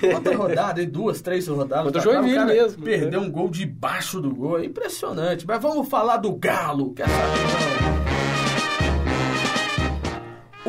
É, 0.03 0.15
Outra 0.15 0.37
rodada, 0.37 0.87
duas, 0.87 1.21
três 1.21 1.47
rodadas. 1.49 1.93
Contra 1.93 2.01
o 2.01 2.03
Joinville 2.15 2.45
mesmo, 2.47 2.83
Perdeu 2.83 3.21
né? 3.21 3.27
um 3.27 3.31
gol 3.31 3.49
debaixo 3.51 4.19
do 4.21 4.35
gol. 4.35 4.59
É 4.61 4.65
impressionante. 4.65 5.47
Mas 5.47 5.61
vamos 5.61 5.89
falar 5.89 6.17
do 6.19 6.33
Galo. 6.35 6.95
Quer 6.95 7.07
saber, 7.09 7.82
não? 7.82 7.82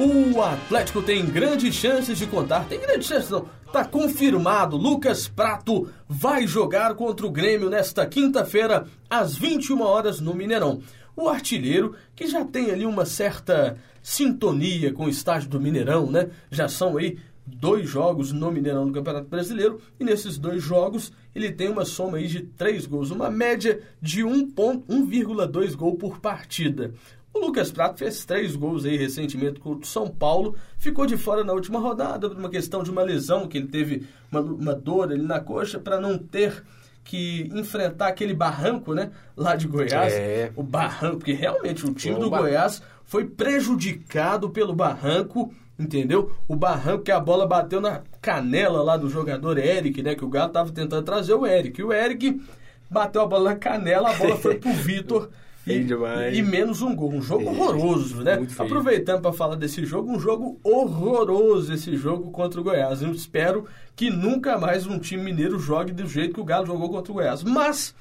O 0.03 0.41
Atlético 0.41 1.01
tem 1.01 1.25
grandes 1.25 1.73
chances 1.73 2.17
de 2.17 2.27
contar. 2.27 2.65
Tem 2.67 2.77
grandes 2.77 3.07
chances, 3.07 3.29
não. 3.29 3.47
Tá 3.71 3.85
confirmado. 3.85 4.75
Lucas 4.75 5.29
Prato 5.29 5.89
vai 6.09 6.45
jogar 6.45 6.93
contra 6.95 7.25
o 7.25 7.31
Grêmio 7.31 7.69
nesta 7.69 8.05
quinta-feira, 8.05 8.85
às 9.09 9.33
21 9.33 9.81
horas, 9.81 10.19
no 10.19 10.33
Mineirão. 10.33 10.81
O 11.15 11.29
artilheiro, 11.29 11.95
que 12.13 12.27
já 12.27 12.43
tem 12.43 12.69
ali 12.69 12.85
uma 12.85 13.05
certa 13.05 13.77
sintonia 14.01 14.91
com 14.91 15.05
o 15.05 15.09
estádio 15.09 15.47
do 15.47 15.61
Mineirão, 15.61 16.11
né? 16.11 16.31
Já 16.51 16.67
são 16.67 16.97
aí 16.97 17.17
dois 17.45 17.87
jogos 17.89 18.31
no 18.31 18.51
Mineirão 18.51 18.85
do 18.87 18.93
Campeonato 18.93 19.27
Brasileiro. 19.27 19.79
E 19.99 20.03
nesses 20.03 20.37
dois 20.37 20.61
jogos, 20.63 21.11
ele 21.35 21.51
tem 21.51 21.69
uma 21.69 21.85
soma 21.85 22.17
aí 22.17 22.27
de 22.27 22.41
três 22.41 22.85
gols. 22.85 23.11
Uma 23.11 23.29
média 23.29 23.81
de 24.01 24.23
1 24.23 24.49
ponto- 24.51 24.85
1,2 24.91 25.75
gol 25.75 25.95
por 25.95 26.19
partida. 26.19 26.93
O 27.33 27.39
Lucas 27.39 27.71
Prato 27.71 27.97
fez 27.97 28.23
três 28.25 28.55
gols 28.55 28.85
aí 28.85 28.95
recentemente 28.95 29.59
contra 29.59 29.83
o 29.83 29.87
São 29.87 30.07
Paulo, 30.07 30.55
ficou 30.77 31.05
de 31.07 31.17
fora 31.17 31.43
na 31.43 31.51
última 31.51 31.79
rodada 31.79 32.29
por 32.29 32.37
uma 32.37 32.49
questão 32.49 32.83
de 32.83 32.91
uma 32.91 33.01
lesão 33.01 33.47
que 33.47 33.57
ele 33.57 33.67
teve 33.67 34.05
uma, 34.31 34.39
uma 34.39 34.75
dor 34.75 35.11
ali 35.11 35.23
na 35.23 35.39
coxa 35.39 35.79
para 35.79 35.99
não 35.99 36.15
ter 36.17 36.63
que 37.03 37.49
enfrentar 37.53 38.07
aquele 38.07 38.35
barranco, 38.35 38.93
né? 38.93 39.11
Lá 39.35 39.55
de 39.55 39.67
Goiás. 39.67 40.13
É. 40.13 40.51
O 40.55 40.61
barranco, 40.61 41.17
porque 41.17 41.33
realmente 41.33 41.83
o 41.85 41.93
time 41.93 42.15
Bom 42.15 42.21
do 42.21 42.29
Goiás 42.29 42.83
foi 43.03 43.25
prejudicado 43.25 44.49
pelo 44.51 44.73
barranco, 44.73 45.51
entendeu? 45.77 46.31
O 46.47 46.55
barranco 46.55 47.03
que 47.03 47.11
a 47.11 47.19
bola 47.19 47.45
bateu 47.47 47.81
na 47.81 48.01
canela 48.21 48.81
lá 48.83 48.97
do 48.97 49.09
jogador 49.09 49.57
Eric, 49.57 50.01
né? 50.01 50.15
Que 50.15 50.25
o 50.25 50.29
Galo 50.29 50.51
tava 50.51 50.71
tentando 50.71 51.03
trazer 51.03 51.33
o 51.33 51.45
Eric. 51.45 51.79
E 51.79 51.83
o 51.83 51.91
Eric 51.91 52.41
bateu 52.89 53.21
a 53.21 53.25
bola 53.25 53.51
na 53.51 53.55
canela, 53.55 54.11
a 54.11 54.13
bola 54.13 54.37
foi 54.37 54.55
pro 54.55 54.71
Vitor. 54.73 55.29
E, 55.65 55.81
Feio 55.81 56.33
e 56.33 56.41
menos 56.41 56.81
um 56.81 56.93
gol. 56.93 57.13
Um 57.13 57.21
jogo 57.21 57.49
horroroso, 57.49 58.21
né? 58.21 58.35
feio. 58.35 58.67
Aproveitando 58.67 59.21
para 59.21 59.31
falar 59.31 59.55
desse 59.55 59.85
jogo, 59.85 60.11
um 60.11 60.19
jogo 60.19 60.59
horroroso 60.61 61.73
esse 61.73 61.95
jogo 61.95 62.31
contra 62.31 62.59
o 62.59 62.63
Goiás. 62.63 63.01
Eu 63.01 63.11
espero 63.11 63.65
que 63.95 64.09
nunca 64.09 64.57
mais 64.57 64.85
um 64.85 64.99
time 64.99 65.23
mineiro 65.23 65.57
jogue 65.57 65.93
do 65.93 66.05
jeito 66.05 66.33
que 66.33 66.41
o 66.41 66.45
Galo 66.45 66.65
jogou 66.65 66.89
contra 66.89 67.11
o 67.13 67.15
Goiás. 67.15 67.43
Mas, 67.43 67.95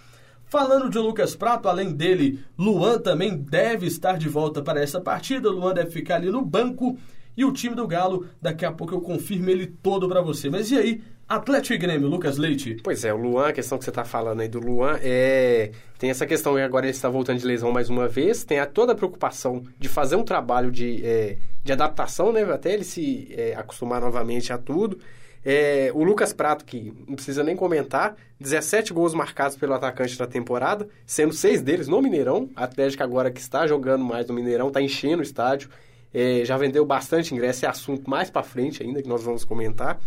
falando 0.47 0.91
de 0.91 0.99
Lucas 0.99 1.37
Prato, 1.37 1.69
além 1.69 1.93
dele, 1.93 2.41
Luan 2.59 2.99
também 2.99 3.37
deve 3.37 3.87
estar 3.87 4.19
de 4.19 4.29
volta 4.29 4.61
para 4.61 4.83
essa 4.83 5.01
partida. 5.01 5.49
Luan 5.49 5.73
deve 5.73 5.93
ficar 5.93 6.17
ali 6.17 6.33
no 6.33 6.45
banco. 6.45 6.99
E 7.37 7.45
o 7.45 7.53
time 7.53 7.75
do 7.75 7.87
Galo, 7.87 8.27
daqui 8.41 8.65
a 8.65 8.73
pouco 8.73 8.95
eu 8.95 9.01
confirmo 9.01 9.49
ele 9.49 9.67
todo 9.67 10.09
para 10.09 10.21
você. 10.21 10.51
Mas 10.51 10.71
e 10.71 10.77
aí, 10.77 11.03
Atlético 11.29 11.75
e 11.75 11.79
Grêmio, 11.79 12.09
Lucas 12.09 12.37
Leite? 12.37 12.77
Pois 12.83 13.05
é, 13.05 13.15
o 13.15 13.17
Luan, 13.17 13.49
a 13.49 13.53
questão 13.53 13.79
que 13.79 13.85
você 13.85 13.91
está 13.91 14.05
falando 14.05 14.41
aí 14.41 14.49
do 14.49 14.61
Luan, 14.61 14.99
é... 15.03 15.71
tem 15.99 16.11
essa 16.11 16.27
questão 16.27 16.55
que 16.55 16.61
agora 16.61 16.85
ele 16.85 16.95
está 16.95 17.09
voltando 17.09 17.39
de 17.39 17.47
lesão 17.47 17.73
mais 17.73 17.89
uma 17.89 18.07
vez, 18.07 18.45
tem 18.45 18.59
a, 18.59 18.67
toda 18.67 18.93
a 18.93 18.95
preocupação 18.95 19.63
de 19.79 19.89
fazer 19.89 20.17
um 20.17 20.25
trabalho 20.25 20.71
de, 20.71 21.05
é, 21.05 21.39
de 21.65 21.73
adaptação, 21.73 22.33
né, 22.33 22.43
até 22.43 22.75
ele 22.75 22.85
se 22.85 23.33
é, 23.35 23.55
acostumar 23.57 24.01
novamente 24.01 24.53
a 24.53 24.59
tudo. 24.59 24.99
É, 25.45 25.91
o 25.95 26.05
Lucas 26.05 26.33
Prato, 26.33 26.65
que 26.65 26.93
não 27.09 27.15
precisa 27.17 27.43
nem 27.43 27.57
comentar, 27.57 28.15
17 28.39 28.93
gols 28.93 29.13
marcados 29.13 29.57
pelo 29.57 29.75
atacante 29.75 30.19
na 30.19 30.27
temporada, 30.27 30.89
sendo 31.05 31.33
seis 31.33 31.61
deles 31.61 31.89
no 31.89 32.01
Mineirão. 32.01 32.49
Atlético 32.55 33.03
agora 33.03 33.31
que 33.31 33.41
está 33.41 33.67
jogando 33.67 34.05
mais 34.05 34.27
no 34.27 34.35
Mineirão, 34.35 34.69
está 34.69 34.81
enchendo 34.81 35.21
o 35.21 35.25
estádio, 35.25 35.69
é, 36.13 36.45
já 36.45 36.57
vendeu 36.57 36.85
bastante 36.85 37.35
ingresso, 37.35 37.65
é 37.65 37.69
assunto 37.69 38.09
mais 38.09 38.31
para 38.31 38.43
frente 38.43 38.83
ainda 38.83 39.03
que 39.03 39.09
nós 39.09 39.23
vamos 39.23 39.45
comentar. 39.45 39.99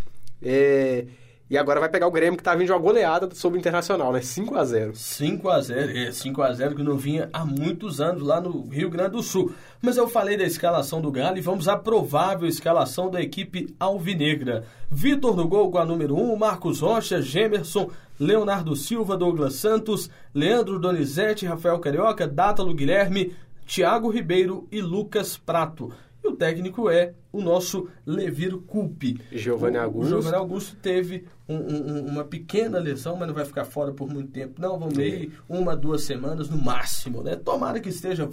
É, 0.41 1.05
e 1.47 1.59
agora 1.59 1.79
vai 1.79 1.89
pegar 1.89 2.07
o 2.07 2.11
Grêmio 2.11 2.37
que 2.37 2.43
tá 2.43 2.55
vindo 2.55 2.65
de 2.65 2.71
uma 2.71 2.79
goleada 2.79 3.29
sobre 3.35 3.59
o 3.59 3.59
Internacional, 3.59 4.11
né? 4.11 4.19
5 4.19 4.55
a 4.55 4.65
0 4.65 4.95
5 4.95 5.47
a 5.47 5.61
0 5.61 5.97
é, 5.97 6.11
5 6.11 6.41
a 6.41 6.51
0 6.51 6.75
que 6.75 6.81
não 6.81 6.97
vinha 6.97 7.29
há 7.31 7.45
muitos 7.45 8.01
anos 8.01 8.23
lá 8.23 8.41
no 8.41 8.67
Rio 8.67 8.89
Grande 8.89 9.11
do 9.11 9.21
Sul. 9.21 9.53
Mas 9.79 9.95
eu 9.95 10.07
falei 10.07 10.37
da 10.37 10.43
escalação 10.43 10.99
do 10.99 11.11
Galo 11.11 11.37
e 11.37 11.41
vamos 11.41 11.67
à 11.67 11.77
provável 11.77 12.47
escalação 12.47 13.11
da 13.11 13.21
equipe 13.21 13.75
alvinegra. 13.79 14.63
Vitor 14.89 15.35
no 15.35 15.47
gol 15.47 15.69
com 15.69 15.77
a 15.77 15.85
número 15.85 16.15
1, 16.15 16.35
Marcos 16.35 16.79
Rocha, 16.79 17.21
Gemerson, 17.21 17.91
Leonardo 18.19 18.75
Silva, 18.75 19.15
Douglas 19.15 19.53
Santos, 19.53 20.09
Leandro 20.33 20.79
Donizete, 20.79 21.45
Rafael 21.45 21.77
Carioca, 21.77 22.27
Dátalo 22.27 22.73
Guilherme, 22.73 23.35
Thiago 23.65 24.09
Ribeiro 24.09 24.67
e 24.71 24.81
Lucas 24.81 25.37
Prato. 25.37 25.91
E 26.23 26.27
o 26.27 26.35
técnico 26.35 26.89
é 26.89 27.13
o 27.31 27.39
nosso 27.39 27.87
Leviro 28.05 28.59
Culpe. 28.61 29.19
Giovanni 29.31 29.77
Augusto. 29.77 30.05
O 30.05 30.21
Giovanni 30.21 30.35
Augusto 30.35 30.75
teve 30.81 31.25
um- 31.47 31.55
um- 31.55 32.05
uma 32.07 32.23
pequena 32.23 32.79
lesão, 32.79 33.15
mas 33.15 33.27
não 33.27 33.35
vai 33.35 33.45
ficar 33.45 33.63
fora 33.65 33.91
por 33.93 34.09
muito 34.11 34.31
tempo. 34.31 34.59
Não, 34.59 34.79
vão 34.79 34.89
meio 34.95 35.31
uma, 35.47 35.75
duas 35.75 36.01
semanas 36.01 36.49
no 36.49 36.57
máximo, 36.57 37.21
né? 37.21 37.35
Tomara 37.35 37.79
que 37.79 37.89
esteja 37.89 38.27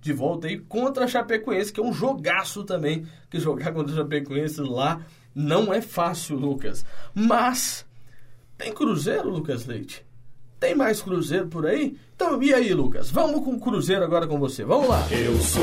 de 0.00 0.12
volta 0.12 0.48
aí 0.48 0.58
contra 0.58 1.04
a 1.04 1.08
Chapecoense, 1.08 1.72
que 1.72 1.78
é 1.78 1.82
um 1.82 1.92
jogaço 1.92 2.64
também, 2.64 3.06
que 3.30 3.38
jogar 3.38 3.72
contra 3.72 3.92
a 3.92 3.96
Chapecoense 3.98 4.60
lá 4.60 5.00
não 5.32 5.72
é 5.72 5.80
fácil, 5.80 6.36
Lucas. 6.36 6.84
Mas 7.14 7.86
tem 8.56 8.72
Cruzeiro, 8.72 9.28
Lucas 9.30 9.64
Leite? 9.64 10.04
Tem 10.60 10.74
mais 10.74 11.00
Cruzeiro 11.00 11.46
por 11.46 11.66
aí? 11.66 11.96
Então, 12.16 12.42
e 12.42 12.52
aí, 12.52 12.74
Lucas? 12.74 13.12
Vamos 13.12 13.44
com 13.44 13.52
o 13.52 13.60
Cruzeiro 13.60 14.02
agora 14.02 14.26
com 14.26 14.40
você. 14.40 14.64
Vamos 14.64 14.88
lá. 14.88 15.06
Eu 15.08 15.36
sou 15.36 15.62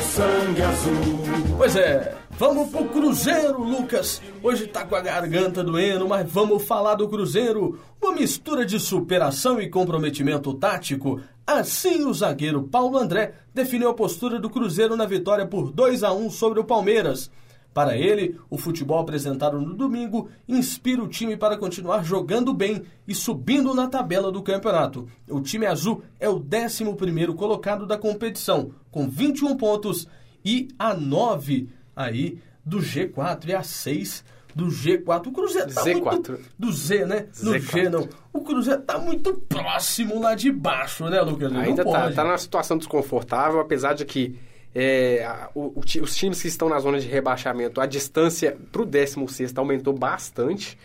sangue 0.00 0.60
azul. 0.60 1.54
Pois 1.56 1.76
é, 1.76 2.16
vamos 2.32 2.68
pro 2.68 2.84
Cruzeiro, 2.86 3.62
Lucas. 3.62 4.20
Hoje 4.42 4.66
tá 4.66 4.84
com 4.84 4.96
a 4.96 5.00
garganta 5.00 5.62
doendo, 5.62 6.08
mas 6.08 6.28
vamos 6.28 6.64
falar 6.64 6.96
do 6.96 7.08
Cruzeiro. 7.08 7.78
Uma 8.02 8.12
mistura 8.12 8.66
de 8.66 8.80
superação 8.80 9.60
e 9.60 9.70
comprometimento 9.70 10.52
tático. 10.54 11.20
Assim, 11.46 12.04
o 12.04 12.12
zagueiro 12.12 12.64
Paulo 12.64 12.98
André 12.98 13.34
definiu 13.54 13.88
a 13.88 13.94
postura 13.94 14.40
do 14.40 14.50
Cruzeiro 14.50 14.96
na 14.96 15.06
vitória 15.06 15.46
por 15.46 15.70
2 15.70 16.02
a 16.02 16.12
1 16.12 16.30
sobre 16.30 16.58
o 16.58 16.64
Palmeiras. 16.64 17.30
Para 17.74 17.98
ele, 17.98 18.38
o 18.48 18.56
futebol 18.56 19.00
apresentado 19.00 19.60
no 19.60 19.74
domingo 19.74 20.28
inspira 20.46 21.02
o 21.02 21.08
time 21.08 21.36
para 21.36 21.58
continuar 21.58 22.04
jogando 22.04 22.54
bem 22.54 22.84
e 23.06 23.12
subindo 23.12 23.74
na 23.74 23.88
tabela 23.88 24.30
do 24.30 24.44
campeonato. 24.44 25.08
O 25.28 25.40
time 25.40 25.66
azul 25.66 26.04
é 26.20 26.28
o 26.28 26.38
11º 26.38 27.34
colocado 27.34 27.84
da 27.84 27.98
competição, 27.98 28.70
com 28.92 29.08
21 29.08 29.56
pontos 29.56 30.06
e 30.44 30.68
a 30.78 30.94
9 30.94 31.68
aí 31.96 32.38
do 32.64 32.78
G4 32.78 33.48
e 33.48 33.54
a 33.54 33.64
6 33.64 34.24
do 34.54 34.66
G4. 34.66 35.26
O 35.26 35.32
Cruzeiro 35.32 35.74
tá 35.74 35.82
Z4. 35.82 36.12
muito... 36.12 36.40
Do 36.56 36.72
Z, 36.72 37.06
né? 37.06 37.26
No 37.42 37.54
Z4. 37.54 37.72
G, 37.72 37.88
não. 37.88 38.08
O 38.32 38.40
Cruzeiro 38.42 38.82
tá 38.82 38.98
muito 38.98 39.34
próximo 39.48 40.20
lá 40.20 40.36
de 40.36 40.52
baixo, 40.52 41.06
né, 41.06 41.20
Lucas? 41.22 41.52
Ainda 41.52 41.84
tá, 41.84 42.12
tá 42.12 42.22
numa 42.22 42.38
situação 42.38 42.78
desconfortável, 42.78 43.58
apesar 43.58 43.94
de 43.94 44.04
que 44.04 44.38
é, 44.74 45.26
o- 45.54 45.72
o 45.78 45.80
os 46.02 46.16
times 46.16 46.42
que 46.42 46.48
estão 46.48 46.68
na 46.68 46.78
zona 46.80 46.98
de 46.98 47.06
rebaixamento, 47.06 47.80
a 47.80 47.86
distância 47.86 48.56
pro 48.72 48.84
16 48.84 49.52
aumentou 49.56 49.92
bastante. 49.92 50.76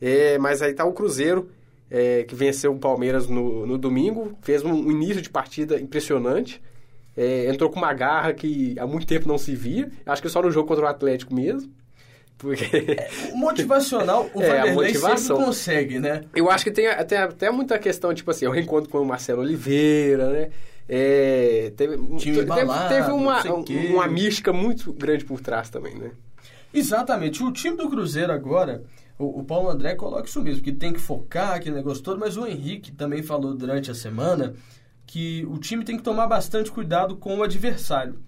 É, 0.00 0.38
mas 0.38 0.60
aí 0.62 0.72
tá 0.74 0.84
o 0.84 0.92
Cruzeiro, 0.92 1.48
é, 1.90 2.24
que 2.24 2.34
venceu 2.34 2.72
o 2.72 2.78
Palmeiras 2.78 3.28
no, 3.28 3.66
no 3.66 3.78
domingo, 3.78 4.36
fez 4.42 4.62
um, 4.64 4.72
um 4.72 4.90
início 4.90 5.22
de 5.22 5.30
partida 5.30 5.80
impressionante. 5.80 6.60
É, 7.16 7.48
entrou 7.48 7.70
com 7.70 7.76
uma 7.78 7.92
garra 7.92 8.32
que 8.32 8.74
há 8.78 8.86
muito 8.86 9.06
tempo 9.06 9.28
não 9.28 9.38
se 9.38 9.54
via. 9.54 9.88
Acho 10.04 10.20
que 10.20 10.28
só 10.28 10.42
no 10.42 10.50
jogo 10.50 10.66
contra 10.66 10.84
o 10.84 10.88
Atlético 10.88 11.32
mesmo. 11.34 11.70
Porque. 12.36 12.96
O 13.32 13.36
motivacional, 13.36 14.28
o 14.34 14.42
É, 14.42 14.58
Vanderlei 14.60 14.94
sempre 14.94 15.28
consegue, 15.44 15.98
né? 16.00 16.22
Eu 16.34 16.50
acho 16.50 16.64
que 16.64 16.72
tem 16.72 16.88
até, 16.88 17.18
até 17.18 17.50
muita 17.50 17.78
questão, 17.78 18.12
tipo 18.12 18.30
assim, 18.30 18.46
o 18.46 18.50
reencontro 18.50 18.90
com 18.90 18.98
o 19.00 19.04
Marcelo 19.06 19.42
Oliveira, 19.42 20.28
né? 20.30 20.50
É, 20.88 21.72
teve, 21.76 21.96
teve, 21.96 22.42
embalado, 22.42 22.88
teve 22.94 23.10
uma, 23.10 23.42
uma 23.42 24.06
mística 24.06 24.52
muito 24.52 24.92
grande 24.92 25.24
por 25.24 25.40
trás 25.40 25.70
também, 25.70 25.94
né? 25.96 26.10
Exatamente. 26.72 27.42
O 27.42 27.52
time 27.52 27.76
do 27.76 27.88
Cruzeiro 27.88 28.32
agora, 28.32 28.82
o, 29.18 29.40
o 29.40 29.44
Paulo 29.44 29.70
André 29.70 29.94
coloca 29.94 30.28
isso 30.28 30.42
mesmo, 30.42 30.62
que 30.62 30.72
tem 30.72 30.92
que 30.92 31.00
focar, 31.00 31.52
aquele 31.54 31.76
negócio 31.76 32.02
todo, 32.02 32.18
mas 32.18 32.36
o 32.36 32.46
Henrique 32.46 32.92
também 32.92 33.22
falou 33.22 33.54
durante 33.54 33.90
a 33.90 33.94
semana 33.94 34.54
que 35.06 35.46
o 35.48 35.58
time 35.58 35.84
tem 35.84 35.96
que 35.96 36.02
tomar 36.02 36.26
bastante 36.26 36.70
cuidado 36.70 37.16
com 37.16 37.38
o 37.38 37.42
adversário. 37.42 38.18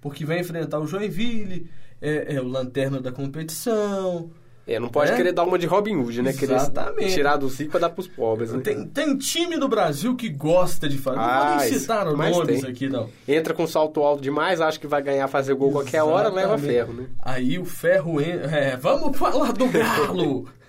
Porque 0.00 0.24
vai 0.24 0.40
enfrentar 0.40 0.80
o 0.80 0.86
Joinville, 0.86 1.70
é, 2.00 2.34
é 2.34 2.40
o 2.40 2.48
lanterna 2.48 3.00
da 3.00 3.12
competição. 3.12 4.30
É, 4.66 4.78
não 4.78 4.88
pode 4.88 5.10
É? 5.10 5.16
querer 5.16 5.32
dar 5.32 5.42
uma 5.42 5.58
de 5.58 5.66
Robin 5.66 5.96
Hood, 5.96 6.22
né? 6.22 6.32
Querer 6.32 6.54
Exatamente. 6.54 7.12
tirar 7.14 7.36
do 7.36 7.48
rico 7.48 7.72
pra 7.72 7.80
dar 7.80 7.90
pros 7.90 8.06
pobres, 8.06 8.52
né? 8.52 8.60
Tem, 8.62 8.86
tem 8.86 9.16
time 9.16 9.56
do 9.58 9.66
Brasil 9.68 10.14
que 10.14 10.28
gosta 10.28 10.88
de 10.88 10.98
fazer. 10.98 11.16
Não 11.18 11.24
vou 11.24 11.34
Ah, 11.34 11.56
nem 11.56 11.68
isso- 11.68 11.80
citar 11.80 12.06
mas 12.16 12.36
nomes 12.36 12.60
tem. 12.60 12.70
aqui, 12.70 12.88
não. 12.88 13.08
Entra 13.26 13.52
com 13.54 13.66
salto 13.66 14.00
alto 14.02 14.22
demais, 14.22 14.60
acha 14.60 14.78
que 14.78 14.86
vai 14.86 15.02
ganhar, 15.02 15.26
fazer 15.26 15.54
gol 15.54 15.72
qualquer 15.72 16.02
hora, 16.04 16.28
leva 16.28 16.54
Exatamente. 16.54 16.72
ferro, 16.74 16.92
né? 16.92 17.06
Aí 17.20 17.58
o 17.58 17.64
ferro 17.64 18.20
entra. 18.20 18.50
É, 18.56 18.76
vamos 18.76 19.16
falar 19.18 19.52
do 19.52 19.66
Galo! 19.68 20.48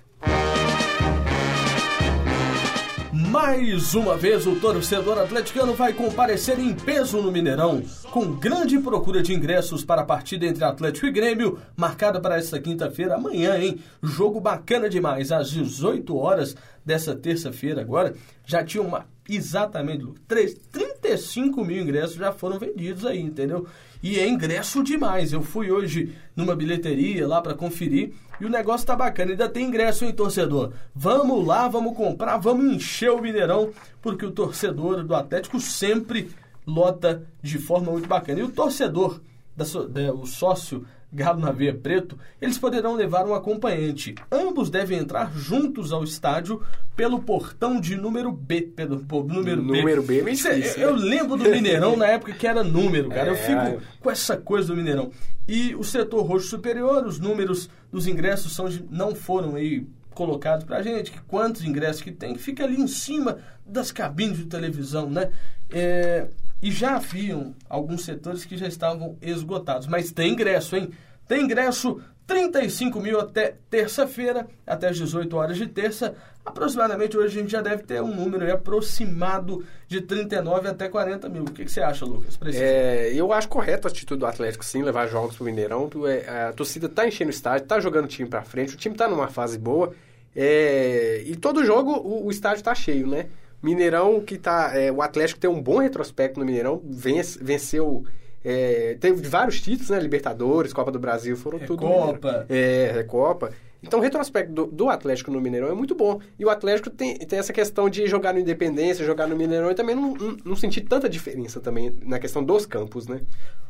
Mais 3.34 3.96
uma 3.96 4.16
vez, 4.16 4.46
o 4.46 4.58
torcedor 4.58 5.18
atleticano 5.18 5.74
vai 5.74 5.92
comparecer 5.92 6.60
em 6.60 6.72
peso 6.72 7.20
no 7.20 7.32
Mineirão, 7.32 7.82
com 8.12 8.32
grande 8.36 8.78
procura 8.78 9.24
de 9.24 9.34
ingressos 9.34 9.84
para 9.84 10.04
a 10.04 10.06
partida 10.06 10.46
entre 10.46 10.64
Atlético 10.64 11.08
e 11.08 11.12
Grêmio, 11.12 11.58
marcada 11.76 12.22
para 12.22 12.38
esta 12.38 12.60
quinta-feira, 12.62 13.16
amanhã, 13.16 13.58
hein? 13.58 13.80
Jogo 14.04 14.40
bacana 14.40 14.88
demais, 14.88 15.32
às 15.32 15.50
18 15.50 16.16
horas 16.16 16.56
dessa 16.86 17.16
terça-feira 17.16 17.82
agora. 17.82 18.14
Já 18.46 18.64
tinha 18.64 18.84
uma. 18.84 19.08
Exatamente, 19.28 20.04
Lucas, 20.04 20.22
três- 20.28 20.54
35 20.72 21.66
mil 21.66 21.82
ingressos 21.82 22.18
já 22.18 22.32
foram 22.32 22.60
vendidos 22.60 23.04
aí, 23.04 23.20
entendeu? 23.20 23.66
E 24.04 24.20
é 24.20 24.28
ingresso 24.28 24.84
demais. 24.84 25.32
Eu 25.32 25.42
fui 25.42 25.72
hoje 25.72 26.14
numa 26.36 26.56
bilheteria 26.56 27.26
lá 27.28 27.42
para 27.42 27.54
conferir 27.54 28.12
e 28.40 28.46
o 28.46 28.50
negócio 28.50 28.86
tá 28.86 28.96
bacana. 28.96 29.32
Ainda 29.32 29.48
tem 29.48 29.66
ingresso, 29.66 30.04
hein, 30.04 30.12
torcedor? 30.14 30.74
Vamos 30.94 31.48
lá, 31.48 31.68
vamos 31.70 31.96
comprar, 31.96 32.38
vamos 32.38 32.66
encher 32.76 33.10
o 33.12 33.22
Mineirão, 33.22 33.72
porque 34.02 34.26
o 34.26 34.32
torcedor 34.32 35.04
do 35.04 35.16
Atlético 35.16 35.60
sempre 35.62 36.30
lota 36.68 37.24
de 37.42 37.58
forma 37.58 37.92
muito 37.94 38.08
bacana. 38.08 38.42
E 38.42 38.44
o 38.44 38.50
torcedor, 38.50 39.22
da 39.56 39.64
da- 39.88 40.14
o 40.14 40.26
sócio 40.26 40.86
Galo 41.14 41.40
na 41.40 41.52
Veia 41.52 41.74
Preto, 41.76 42.18
eles 42.42 42.58
poderão 42.58 42.96
levar 42.96 43.26
um 43.28 43.36
acompanhante. 43.36 44.16
Ambos 44.32 44.70
devem 44.70 44.98
entrar 44.98 45.32
juntos 45.36 45.94
ao 45.94 46.04
estádio 46.04 46.62
pelo 46.96 47.20
portão 47.22 47.80
de 47.80 47.96
número 47.96 48.32
B. 48.32 48.62
Pelo 48.76 49.00
po- 49.06 49.24
número 49.24 49.62
B. 49.62 49.78
Número 49.80 50.02
B 50.02 50.22
é 50.22 50.24
difícil, 50.32 50.82
Eu, 50.82 50.98
né? 50.98 51.04
lembro 51.04 51.38
do 51.38 51.50
Mineirão 51.50 51.96
na 51.96 52.08
época 52.08 52.34
que 52.34 52.48
era 52.48 52.64
número, 52.64 53.10
cara. 53.10 53.28
Eu 53.30 53.36
É. 53.36 53.38
fico 53.38 53.82
com 54.00 54.10
essa 54.10 54.36
coisa 54.36 54.70
do 54.70 54.76
Mineirão. 54.76 55.12
E 55.48 55.76
o 55.76 55.84
setor 55.84 56.24
roxo 56.26 56.48
superior, 56.48 57.06
os 57.06 57.20
números 57.20 57.70
dos 57.92 58.08
ingressos 58.08 58.54
são 58.56 58.68
não 58.90 59.14
foram 59.14 59.56
aí 59.56 59.86
colocado 60.16 60.66
pra 60.66 60.82
gente, 60.82 61.12
que 61.12 61.20
quantos 61.28 61.64
ingressos 61.64 62.02
que 62.02 62.12
tem, 62.12 62.34
que 62.34 62.40
fica 62.40 62.64
ali 62.64 62.80
em 62.80 62.88
cima 62.88 63.38
das 63.66 63.92
cabines 63.92 64.38
de 64.38 64.46
televisão, 64.46 65.10
né? 65.10 65.32
É, 65.72 66.28
e 66.64 66.72
já 66.72 66.96
haviam 66.96 67.54
alguns 67.70 68.06
setores 68.06 68.46
que 68.46 68.56
já 68.56 68.66
estavam 68.66 69.18
esgotados. 69.22 69.86
Mas 69.86 70.14
tem 70.14 70.32
ingresso, 70.32 70.78
hein? 70.78 70.92
Tem 71.28 71.44
ingresso 71.44 72.02
35 72.26 73.02
mil 73.02 73.20
até 73.20 73.56
terça-feira, 73.70 74.48
até 74.66 74.88
as 74.88 74.96
18 74.96 75.36
horas 75.36 75.58
de 75.58 75.68
terça. 75.68 76.16
Aproximadamente 76.46 77.18
hoje 77.18 77.38
a 77.38 77.42
gente 77.42 77.52
já 77.52 77.62
deve 77.62 77.84
ter 77.84 78.02
um 78.02 78.16
número 78.16 78.50
aproximado 78.50 79.66
de 79.90 80.00
39 80.00 80.70
até 80.70 80.88
40 80.88 81.28
mil. 81.28 81.44
O 81.44 81.52
que, 81.52 81.66
que 81.66 81.72
você 81.72 81.82
acha, 81.82 82.06
Lucas? 82.06 82.40
É, 82.54 83.12
eu 83.14 83.34
acho 83.34 83.50
correto 83.50 83.90
a 83.90 83.92
atitude 83.92 84.22
do 84.22 84.26
Atlético, 84.26 84.64
sim, 84.64 84.84
levar 84.84 85.08
jogos 85.08 85.36
pro 85.36 85.44
Mineirão. 85.44 85.90
É, 86.08 86.46
a 86.48 86.54
torcida 86.54 86.88
tá 86.88 87.06
enchendo 87.06 87.30
o 87.30 87.34
estádio, 87.34 87.68
tá 87.68 87.82
jogando 87.82 88.06
o 88.06 88.08
time 88.08 88.30
pra 88.30 88.42
frente, 88.42 88.74
o 88.74 88.78
time 88.78 88.96
tá 88.96 89.06
numa 89.10 89.28
fase 89.28 89.60
boa. 89.60 89.94
É, 90.34 91.24
e 91.26 91.36
todo 91.36 91.66
jogo 91.66 91.92
o, 91.92 92.26
o 92.26 92.32
estádio 92.32 92.64
tá 92.64 92.74
cheio, 92.74 93.06
né? 93.06 93.28
Mineirão 93.64 94.20
que 94.20 94.38
tá. 94.38 94.78
É, 94.78 94.92
o 94.92 95.02
Atlético 95.02 95.40
tem 95.40 95.50
um 95.50 95.62
bom 95.62 95.80
retrospecto 95.80 96.40
no 96.40 96.46
Mineirão, 96.46 96.82
vence, 96.84 97.42
venceu. 97.42 98.04
É, 98.44 98.98
teve 99.00 99.26
vários 99.28 99.62
títulos, 99.62 99.90
né? 99.90 100.00
Libertadores, 100.02 100.74
Copa 100.74 100.92
do 100.92 101.00
Brasil, 101.00 101.38
foram 101.38 101.60
É 101.60 101.66
tudo. 101.66 101.80
Copa. 101.80 102.46
É, 102.50 103.02
Copa. 103.08 103.54
Então 103.82 104.00
o 104.00 104.02
retrospecto 104.02 104.54
do, 104.54 104.66
do, 104.66 104.90
Atlético 104.90 105.30
no 105.30 105.42
Mineirão 105.42 105.70
é 105.70 105.74
muito 105.74 105.94
bom. 105.94 106.20
E 106.40 106.46
o 106.46 106.50
Atlético 106.50 106.90
tem, 106.90 107.18
tem 107.18 107.40
essa 107.40 107.52
questão 107.52 107.90
de 107.90 108.08
jogar 108.08 108.34
no 108.34 108.40
Independência, 108.40 109.06
jogar 109.06 109.28
no 109.28 109.36
Mineirão 109.36 109.72
e 109.72 109.76
também 109.76 109.96
não, 109.96 110.14
não, 110.14 110.38
não 110.44 110.56
sentir 110.56 110.82
tanta 110.82 111.10
diferença 111.10 111.60
também 111.60 111.94
na 112.02 112.18
questão 112.18 112.44
dos 112.44 112.66
campos, 112.66 113.08
né? 113.08 113.22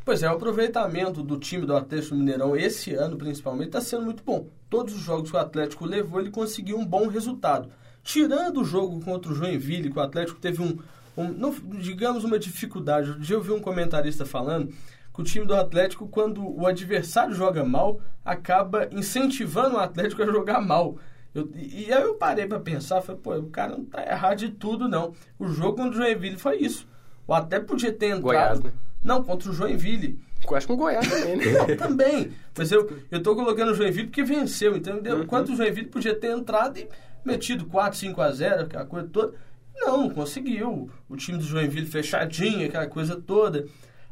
Pois 0.06 0.22
é, 0.22 0.30
o 0.30 0.34
aproveitamento 0.34 1.24
do 1.24 1.38
time 1.38 1.66
do 1.66 1.76
Atlético 1.76 2.16
Mineirão 2.16 2.56
esse 2.56 2.94
ano, 2.94 3.18
principalmente, 3.18 3.68
está 3.68 3.82
sendo 3.82 4.04
muito 4.04 4.24
bom. 4.24 4.48
Todos 4.70 4.94
os 4.94 5.02
jogos 5.02 5.32
que 5.32 5.38
o 5.38 5.40
Atlético 5.40 5.86
levou, 5.86 6.20
ele 6.20 6.30
conseguiu 6.30 6.78
um 6.78 6.86
bom 6.86 7.08
resultado. 7.08 7.70
Tirando 8.04 8.62
o 8.62 8.66
jogo 8.66 9.00
contra 9.00 9.32
o 9.32 9.36
Joinville, 9.36 9.90
que 9.90 9.98
o 9.98 10.02
Atlético 10.02 10.40
teve 10.40 10.62
um, 10.62 10.78
um 11.16 11.30
não, 11.30 11.52
digamos, 11.80 12.24
uma 12.24 12.38
dificuldade. 12.38 13.12
Um 13.12 13.20
dia 13.20 13.36
eu 13.36 13.42
vi 13.42 13.52
um 13.52 13.62
comentarista 13.62 14.26
falando 14.26 14.74
que 15.14 15.22
o 15.22 15.24
time 15.24 15.46
do 15.46 15.56
Atlético, 15.56 16.08
quando 16.08 16.44
o 16.44 16.66
adversário 16.68 17.34
joga 17.34 17.64
mal, 17.64 18.02
acaba 18.26 18.90
incentivando 18.92 19.76
o 19.76 19.80
Atlético 19.80 20.24
a 20.24 20.26
jogar 20.26 20.60
mal. 20.60 20.98
Eu, 21.34 21.50
e 21.56 21.92
aí 21.92 22.02
eu 22.02 22.16
parei 22.16 22.46
para 22.46 22.60
pensar, 22.60 23.02
falei, 23.02 23.22
pô, 23.22 23.36
o 23.36 23.50
cara 23.50 23.78
não 23.78 23.86
tá 23.86 24.04
errado 24.06 24.38
de 24.38 24.50
tudo, 24.50 24.88
não. 24.88 25.14
O 25.40 25.48
jogo 25.48 25.78
contra 25.78 25.92
o 25.92 26.04
Joinville 26.04 26.38
foi 26.38 26.58
isso. 26.58 26.88
O 27.28 27.34
até 27.34 27.60
podia 27.60 27.92
ter 27.92 28.08
entrado... 28.08 28.22
Goiás, 28.22 28.60
né? 28.60 28.72
Não, 29.04 29.24
contra 29.24 29.50
o 29.50 29.54
Joinville. 29.54 30.20
Eu 30.50 30.58
acho 30.58 30.68
que 30.68 30.74
com 30.74 30.80
o 30.80 30.84
Goiás 30.84 31.08
também, 31.08 31.36
né? 31.38 31.46
Não, 31.68 31.78
também. 31.78 32.32
Mas 32.58 32.72
eu, 32.72 32.92
eu 33.10 33.22
tô 33.22 33.36
colocando 33.36 33.72
o 33.72 33.76
Joinville 33.76 34.08
porque 34.08 34.24
venceu, 34.24 34.76
entendeu? 34.76 35.18
Uhum. 35.18 35.24
Enquanto 35.24 35.54
o 35.54 35.56
Joinville 35.56 35.88
podia 35.88 36.16
ter 36.16 36.32
entrado 36.32 36.78
e 36.78 36.88
metido 37.26 37.66
4, 37.66 37.98
5 37.98 38.22
a 38.22 38.32
0, 38.32 38.62
aquela 38.64 38.86
coisa 38.86 39.08
toda. 39.08 39.34
Não, 39.76 40.04
não 40.04 40.10
conseguiu. 40.10 40.90
O 41.10 41.16
time 41.16 41.38
do 41.38 41.44
Joinville 41.44 41.88
fechadinho, 41.88 42.68
aquela 42.68 42.88
coisa 42.88 43.16
toda. 43.16 43.66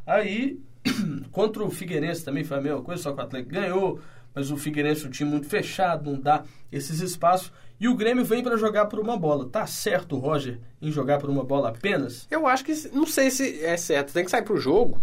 Aí, 0.05 0.59
contra 1.31 1.63
o 1.63 1.69
Figueirense 1.69 2.25
também 2.25 2.43
foi 2.43 2.57
a 2.57 2.61
mesma 2.61 2.81
coisa, 2.81 3.03
só 3.03 3.11
que 3.13 3.19
o 3.19 3.23
Atlético 3.23 3.53
ganhou. 3.53 3.99
Mas 4.33 4.49
o 4.49 4.57
Figueirense 4.57 5.03
é 5.03 5.07
um 5.07 5.11
time 5.11 5.29
muito 5.29 5.47
fechado, 5.47 6.09
não 6.09 6.19
dá 6.19 6.43
esses 6.71 7.01
espaços. 7.01 7.51
E 7.79 7.87
o 7.87 7.95
Grêmio 7.95 8.23
vem 8.23 8.43
para 8.43 8.57
jogar 8.57 8.85
por 8.85 8.99
uma 8.99 9.17
bola. 9.17 9.49
Tá 9.49 9.65
certo, 9.65 10.17
Roger, 10.17 10.59
em 10.81 10.91
jogar 10.91 11.17
por 11.17 11.29
uma 11.29 11.43
bola 11.43 11.69
apenas? 11.69 12.27
Eu 12.29 12.47
acho 12.47 12.63
que, 12.63 12.73
não 12.93 13.05
sei 13.05 13.29
se 13.31 13.63
é 13.63 13.75
certo, 13.75 14.13
tem 14.13 14.23
que 14.23 14.31
sair 14.31 14.43
pro 14.43 14.57
jogo. 14.57 15.01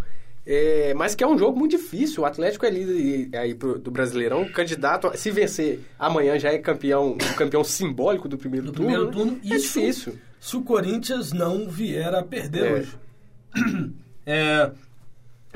É, 0.51 0.95
mas 0.95 1.15
que 1.15 1.23
é 1.23 1.27
um 1.29 1.37
jogo 1.37 1.59
muito 1.59 1.73
difícil. 1.77 2.23
O 2.23 2.27
Atlético 2.27 2.65
é 2.65 2.71
líder 2.71 3.37
aí 3.37 3.55
pro, 3.55 3.79
do 3.79 3.91
Brasileirão, 3.91 4.49
candidato. 4.49 5.11
Se 5.15 5.31
vencer 5.31 5.81
amanhã 5.99 6.39
já 6.39 6.51
é 6.51 6.57
campeão, 6.57 7.13
um 7.13 7.35
campeão 7.37 7.63
simbólico 7.63 8.27
do 8.27 8.39
primeiro 8.39 8.67
do 8.67 8.73
turno. 8.73 8.91
Primeiro 8.91 9.13
turno 9.13 9.39
é 9.45 9.55
isso, 9.55 9.79
difícil. 9.79 10.19
Se 10.41 10.57
o 10.57 10.63
Corinthians 10.63 11.33
não 11.33 11.69
vier 11.69 12.15
a 12.15 12.23
perder 12.23 12.65
É. 12.65 12.73
hoje. 12.73 12.99
É, 14.31 14.71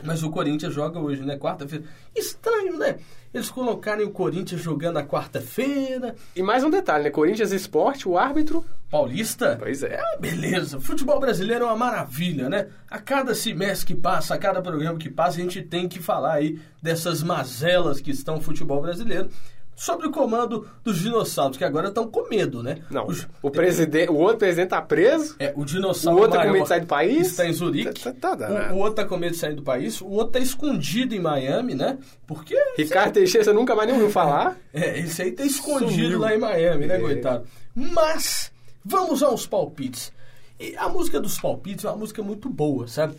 mas 0.03 0.23
o 0.23 0.31
Corinthians 0.31 0.73
joga 0.73 0.99
hoje, 0.99 1.23
né? 1.23 1.37
Quarta-feira. 1.37 1.85
Estranho, 2.15 2.79
né? 2.79 2.97
Eles 3.33 3.51
colocarem 3.51 4.05
o 4.05 4.11
Corinthians 4.11 4.61
jogando 4.61 4.95
na 4.95 5.05
quarta-feira. 5.05 6.15
E 6.37 6.43
mais 6.43 6.63
um 6.65 6.71
detalhe, 6.71 7.05
né? 7.05 7.11
Corinthians 7.11 7.53
Esporte, 7.53 8.09
o 8.09 8.19
árbitro. 8.19 8.65
Paulista? 8.91 9.57
Pois 9.59 9.83
é. 9.83 9.95
É, 9.95 10.19
beleza. 10.19 10.79
Futebol 10.79 11.19
brasileiro 11.19 11.65
é 11.65 11.67
uma 11.67 11.77
maravilha, 11.77 12.49
né? 12.49 12.69
A 12.91 12.99
cada 12.99 13.35
semestre 13.35 13.95
que 13.95 14.01
passa, 14.01 14.35
a 14.35 14.39
cada 14.39 14.61
programa 14.61 14.99
que 14.99 15.09
passa, 15.09 15.39
a 15.39 15.43
gente 15.43 15.63
tem 15.63 15.89
que 15.89 15.99
falar 15.99 16.35
aí 16.35 16.61
dessas 16.83 17.23
mazelas 17.23 18.01
que 18.01 18.11
estão 18.11 18.37
no 18.37 18.43
futebol 18.43 18.83
brasileiro. 18.83 19.31
Sobre 19.75 20.07
o 20.07 20.11
comando 20.11 20.69
dos 20.85 20.99
dinossauros, 21.01 21.57
que 21.57 21.65
agora 21.65 21.89
estão 21.89 22.07
com 22.07 22.29
medo, 22.29 22.63
né? 22.63 22.79
Não, 22.91 23.07
Os- 23.07 23.27
o, 23.43 23.51
presidente, 23.51 24.11
o 24.11 24.15
outro 24.17 24.37
presidente 24.39 24.69
tá 24.69 24.81
preso. 24.83 25.35
É, 25.39 25.53
o 25.57 25.63
O 25.63 25.65
dinossauro 25.65 26.21
outro 26.21 26.39
tá 26.39 26.45
com 26.47 26.53
medo 26.53 26.63
de 26.63 26.69
sair 26.69 26.81
do 26.83 26.87
país. 26.87 27.27
Está 27.29 27.47
em 27.47 27.53
Zurique. 27.53 28.01
Tá- 28.01 28.13
tá 28.13 28.35
danado. 28.35 28.75
o, 28.75 28.77
o 28.77 28.81
outro 28.81 28.95
tá 28.97 29.05
com 29.07 29.17
medo 29.17 29.33
de 29.33 29.39
sair 29.39 29.55
do 29.55 29.63
país. 29.63 30.01
O 30.01 30.09
outro 30.09 30.35
tá 30.35 30.39
escondido 30.39 31.15
em 31.15 31.21
Miami, 31.21 31.75
né? 31.75 31.99
Porque... 32.27 32.55
Ricardo 32.77 33.15
Teixeira, 33.15 33.45
você 33.45 33.53
nunca 33.53 33.75
mais 33.75 33.87
nem 33.89 33.97
ouviu 33.97 34.11
falar. 34.13 34.57
É, 34.75 34.99
esse 35.01 35.21
aí 35.23 35.33
tá 35.33 35.45
escondido 35.45 35.91
Sumiu. 35.91 36.19
lá 36.21 36.35
em 36.35 36.39
Miami, 36.39 36.87
né, 36.87 36.97
É. 36.97 37.01
coitado? 37.01 37.45
Mas, 37.75 38.53
vamos 38.85 39.23
aos 39.23 39.47
palpites. 39.47 40.13
E 40.61 40.77
a 40.77 40.89
música 40.89 41.19
dos 41.21 41.39
palpites 41.41 41.85
é 41.85 41.89
uma 41.89 41.97
música 41.97 42.23
muito 42.23 42.49
boa, 42.49 42.87
sabe? 42.87 43.15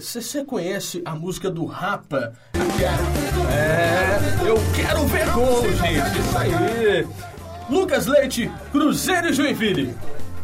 Você 0.00 0.42
conhece 0.44 1.02
a 1.04 1.14
música 1.14 1.50
do 1.50 1.66
Rapa? 1.66 2.32
É, 3.52 4.48
eu 4.48 4.56
quero 4.74 5.06
ver 5.06 5.30
gol, 5.32 5.62
gente. 5.72 6.18
Isso 6.18 6.38
aí. 6.38 7.06
Lucas 7.68 8.06
Leite, 8.06 8.50
Cruzeiro 8.72 9.28
e 9.28 9.32
Joinville. 9.34 9.94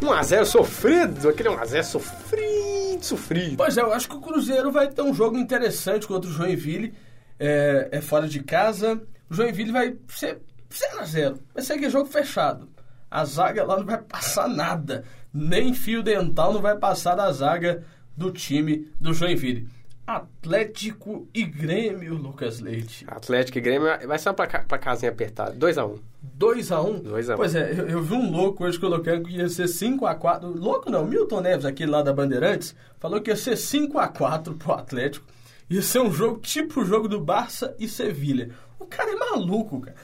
1x0 0.03 0.45
sofrido, 0.45 1.27
aquele 1.31 1.49
1x0 1.49 1.83
sofrido, 1.85 3.03
sofrido. 3.03 3.57
Pois 3.57 3.79
é, 3.79 3.81
eu 3.81 3.95
acho 3.95 4.11
que 4.11 4.17
o 4.17 4.21
Cruzeiro 4.21 4.71
vai 4.71 4.89
ter 4.89 5.01
um 5.01 5.15
jogo 5.15 5.39
interessante 5.39 6.07
contra 6.07 6.29
o 6.29 6.33
Joinville. 6.33 6.93
É, 7.41 7.89
é 7.93 8.01
fora 8.03 8.29
de 8.29 8.43
casa. 8.43 9.01
O 9.31 9.35
Joinville 9.35 9.73
vai 9.73 9.97
ser 10.09 10.43
0x0. 10.71 11.39
Vai 11.55 11.65
ser 11.65 11.73
aquele 11.73 11.89
jogo 11.89 12.11
fechado. 12.11 12.69
A 13.11 13.25
zaga 13.25 13.65
lá 13.65 13.79
não 13.79 13.87
vai 13.87 14.03
passar 14.03 14.49
nada. 14.49 15.03
Nem 15.33 15.73
fio 15.73 16.03
dental 16.03 16.53
não 16.53 16.61
vai 16.61 16.77
passar 16.77 17.15
da 17.15 17.33
zaga 17.33 17.83
do 18.17 18.31
time 18.31 18.89
do 19.01 19.13
Joinville. 19.15 19.69
Atlético 20.07 21.27
e 21.33 21.45
Grêmio, 21.45 22.15
Lucas 22.15 22.61
Leite. 22.61 23.05
Atlético 23.09 23.57
e 23.59 23.61
Grêmio 23.61 23.89
vai 24.07 24.19
ser 24.19 24.29
uma 24.29 24.35
placa- 24.35 24.65
placazinha 24.69 25.11
apertada. 25.11 25.53
2x1. 25.57 25.99
2x1. 26.39 27.03
2 27.03 27.31
a 27.31 27.35
1. 27.35 27.37
Pois 27.37 27.55
é, 27.55 27.73
eu, 27.73 27.89
eu 27.89 28.03
vi 28.03 28.15
um 28.15 28.31
louco 28.31 28.65
hoje 28.65 28.79
colocando 28.79 29.25
que 29.27 29.37
ia 29.37 29.49
ser 29.49 29.65
5x4. 29.65 30.43
Louco 30.43 30.91
não, 30.91 31.07
Milton 31.07 31.41
Neves, 31.41 31.65
aquele 31.65 31.91
lá 31.91 32.03
da 32.03 32.13
Bandeirantes, 32.13 32.75
falou 32.99 33.21
que 33.21 33.31
ia 33.31 33.37
ser 33.37 33.55
5x4 33.55 34.59
pro 34.59 34.73
Atlético. 34.73 35.27
Ia 35.71 35.81
ser 35.81 36.01
um 36.01 36.13
jogo 36.13 36.39
tipo 36.41 36.83
o 36.83 36.85
jogo 36.85 37.09
do 37.09 37.19
Barça 37.21 37.75
e 37.79 37.89
Sevilha. 37.89 38.51
O 38.79 38.85
cara 38.85 39.11
é 39.11 39.17
maluco, 39.17 39.81
cara. 39.81 39.97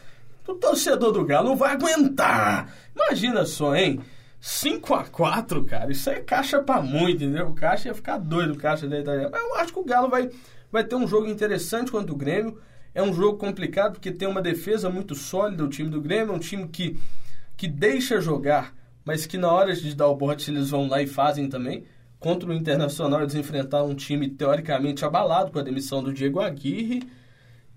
O 0.49 0.55
torcedor 0.55 1.13
do 1.13 1.25
Galo 1.25 1.51
não 1.51 1.57
vai 1.57 1.73
aguentar. 1.75 2.73
Imagina 2.97 3.45
só, 3.45 3.77
hein? 3.77 4.01
5x4, 4.41 5.65
cara. 5.67 5.93
Isso 5.93 6.09
é 6.09 6.21
caixa 6.21 6.63
pra 6.63 6.81
muito, 6.81 7.23
entendeu? 7.23 7.49
O 7.49 7.55
caixa 7.55 7.89
ia 7.89 7.95
ficar 7.95 8.19
doido, 8.19 8.55
o 8.55 8.57
caixa 8.57 8.89
da 8.89 8.99
Itália. 8.99 9.29
Mas 9.31 9.43
eu 9.43 9.55
acho 9.57 9.73
que 9.73 9.79
o 9.79 9.85
Galo 9.85 10.09
vai, 10.09 10.31
vai 10.73 10.83
ter 10.83 10.95
um 10.95 11.07
jogo 11.07 11.27
interessante 11.27 11.91
contra 11.91 12.13
o 12.13 12.17
Grêmio. 12.17 12.59
É 12.95 13.03
um 13.03 13.13
jogo 13.13 13.39
complicado 13.39 13.93
porque 13.93 14.11
tem 14.11 14.27
uma 14.27 14.41
defesa 14.41 14.89
muito 14.89 15.15
sólida. 15.15 15.65
O 15.65 15.69
time 15.69 15.91
do 15.91 16.01
Grêmio 16.01 16.33
é 16.33 16.37
um 16.37 16.41
time 16.41 16.67
que, 16.69 16.99
que 17.57 17.69
deixa 17.69 18.21
jogar, 18.21 18.75
mas 19.05 19.27
que 19.27 19.37
na 19.37 19.53
hora 19.53 19.75
de 19.75 19.95
dar 19.95 20.09
o 20.09 20.17
bote 20.17 20.51
eles 20.51 20.71
vão 20.71 20.89
lá 20.89 21.03
e 21.03 21.07
fazem 21.07 21.49
também. 21.49 21.85
Contra 22.19 22.49
o 22.49 22.53
Internacional 22.53 23.21
eles 23.21 23.35
enfrentaram 23.35 23.91
um 23.91 23.95
time 23.95 24.29
teoricamente 24.29 25.05
abalado 25.05 25.53
com 25.53 25.59
a 25.59 25.63
demissão 25.63 26.03
do 26.03 26.13
Diego 26.13 26.41
Aguirre. 26.41 27.03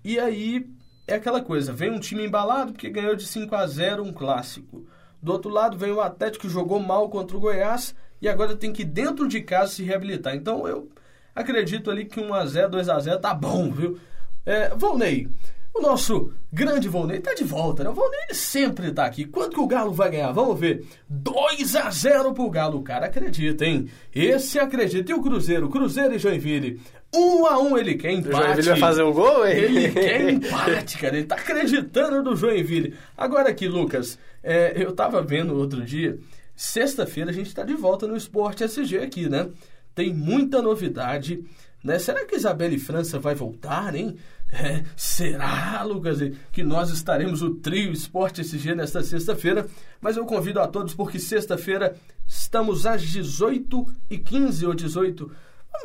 E 0.02 0.18
aí 0.18 0.66
é 1.06 1.14
aquela 1.14 1.42
coisa, 1.42 1.72
vem 1.72 1.90
um 1.90 2.00
time 2.00 2.24
embalado 2.24 2.72
porque 2.72 2.88
ganhou 2.88 3.14
de 3.14 3.26
5 3.26 3.54
a 3.54 3.66
0 3.66 4.02
um 4.02 4.12
clássico. 4.12 4.86
Do 5.24 5.32
outro 5.32 5.50
lado 5.50 5.78
vem 5.78 5.90
o 5.90 6.02
Atlético 6.02 6.46
que 6.46 6.52
jogou 6.52 6.78
mal 6.78 7.08
contra 7.08 7.34
o 7.34 7.40
Goiás 7.40 7.94
e 8.20 8.28
agora 8.28 8.54
tem 8.54 8.74
que 8.74 8.84
dentro 8.84 9.26
de 9.26 9.40
casa 9.40 9.72
se 9.72 9.82
reabilitar. 9.82 10.36
Então 10.36 10.68
eu 10.68 10.86
acredito 11.34 11.90
ali 11.90 12.04
que 12.04 12.20
1 12.20 12.34
a 12.34 12.44
0, 12.44 12.68
2 12.68 12.88
a 12.90 13.00
0 13.00 13.18
tá 13.20 13.32
bom, 13.32 13.70
viu? 13.70 13.98
É, 14.44 14.74
Volney, 14.76 15.26
o 15.72 15.80
nosso 15.80 16.30
grande 16.52 16.90
Volney 16.90 17.20
tá 17.20 17.32
de 17.32 17.42
volta, 17.42 17.82
né? 17.82 17.88
O 17.88 17.94
Volney 17.94 18.20
ele 18.24 18.34
sempre 18.34 18.92
tá 18.92 19.06
aqui. 19.06 19.24
Quanto 19.24 19.54
que 19.54 19.60
o 19.60 19.66
Galo 19.66 19.94
vai 19.94 20.10
ganhar? 20.10 20.30
Vamos 20.30 20.60
ver. 20.60 20.86
2 21.08 21.74
a 21.74 21.90
0 21.90 22.34
pro 22.34 22.50
Galo. 22.50 22.80
O 22.80 22.82
cara 22.82 23.06
acredita, 23.06 23.64
hein? 23.64 23.88
Esse 24.14 24.58
acredita. 24.58 25.10
E 25.10 25.14
o 25.14 25.22
Cruzeiro? 25.22 25.70
Cruzeiro 25.70 26.14
e 26.14 26.18
Joinville. 26.18 26.82
1 27.18 27.46
a 27.46 27.58
1 27.58 27.78
ele 27.78 27.94
quer 27.94 28.08
O 28.08 28.12
empate. 28.12 28.36
Joinville 28.36 28.68
vai 28.68 28.78
fazer 28.78 29.02
um 29.02 29.12
gol, 29.12 29.46
hein? 29.46 29.56
Ele 29.56 29.88
quer 29.90 30.30
empate, 30.30 30.98
cara. 30.98 31.16
Ele 31.16 31.26
tá 31.26 31.36
acreditando 31.36 32.22
no 32.22 32.36
Joinville. 32.36 32.94
Agora 33.16 33.50
aqui, 33.50 33.68
Lucas, 33.68 34.18
é, 34.42 34.72
eu 34.76 34.92
tava 34.92 35.22
vendo 35.22 35.54
outro 35.56 35.82
dia. 35.82 36.18
Sexta-feira 36.56 37.30
a 37.30 37.34
gente 37.34 37.54
tá 37.54 37.64
de 37.64 37.74
volta 37.74 38.06
no 38.06 38.16
Esporte 38.16 38.64
SG 38.64 38.98
aqui, 38.98 39.28
né? 39.28 39.48
tem 39.94 40.12
muita 40.12 40.60
novidade. 40.60 41.44
Né? 41.82 41.98
Será 41.98 42.24
que 42.24 42.36
Isabelle 42.36 42.78
França 42.78 43.18
vai 43.18 43.34
voltar, 43.34 43.94
hein? 43.94 44.16
É, 44.52 44.84
será, 44.96 45.82
Lucas, 45.82 46.18
que 46.52 46.62
nós 46.62 46.90
estaremos 46.90 47.42
o 47.42 47.54
trio 47.56 47.92
Esporte 47.92 48.40
SG 48.40 48.74
nesta 48.74 49.02
sexta-feira? 49.02 49.66
Mas 50.00 50.16
eu 50.16 50.24
convido 50.24 50.60
a 50.60 50.66
todos 50.66 50.94
porque 50.94 51.18
sexta-feira 51.18 51.96
estamos 52.26 52.86
às 52.86 53.02
18h15 53.02 54.66
ou 54.66 54.74
18 54.74 55.30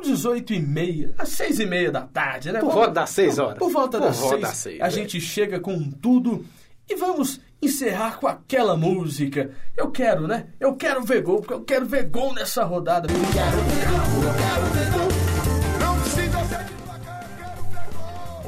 18 0.03 0.53
e 0.53 0.59
meia, 0.59 1.13
às 1.17 1.29
6 1.29 1.59
e 1.59 1.65
meia 1.65 1.91
da 1.91 2.01
tarde, 2.01 2.51
né? 2.51 2.59
Por 2.59 2.71
volta 2.71 2.91
das 2.91 3.09
6 3.09 3.39
horas. 3.39 3.57
Por 3.57 3.71
volta 3.71 3.99
das 3.99 4.15
6. 4.17 4.81
A 4.81 4.87
é. 4.87 4.89
gente 4.89 5.19
chega 5.19 5.59
com 5.59 5.89
tudo 5.89 6.45
e 6.87 6.95
vamos 6.95 7.39
encerrar 7.61 8.17
com 8.19 8.27
aquela 8.27 8.75
música. 8.75 9.51
Eu 9.75 9.91
quero, 9.91 10.27
né? 10.27 10.47
Eu 10.59 10.75
quero 10.75 11.03
ver 11.03 11.21
gol, 11.21 11.39
porque 11.39 11.53
eu 11.53 11.61
quero 11.61 11.85
ver 11.85 12.09
gol 12.09 12.33
nessa 12.33 12.63
rodada. 12.63 13.07
Eu 13.11 13.19
quero 13.31 13.57
ver 13.63 13.89
gol, 13.89 14.23
eu 14.23 14.33
quero 14.33 14.65
ver 14.73 14.91
gol. 14.91 15.28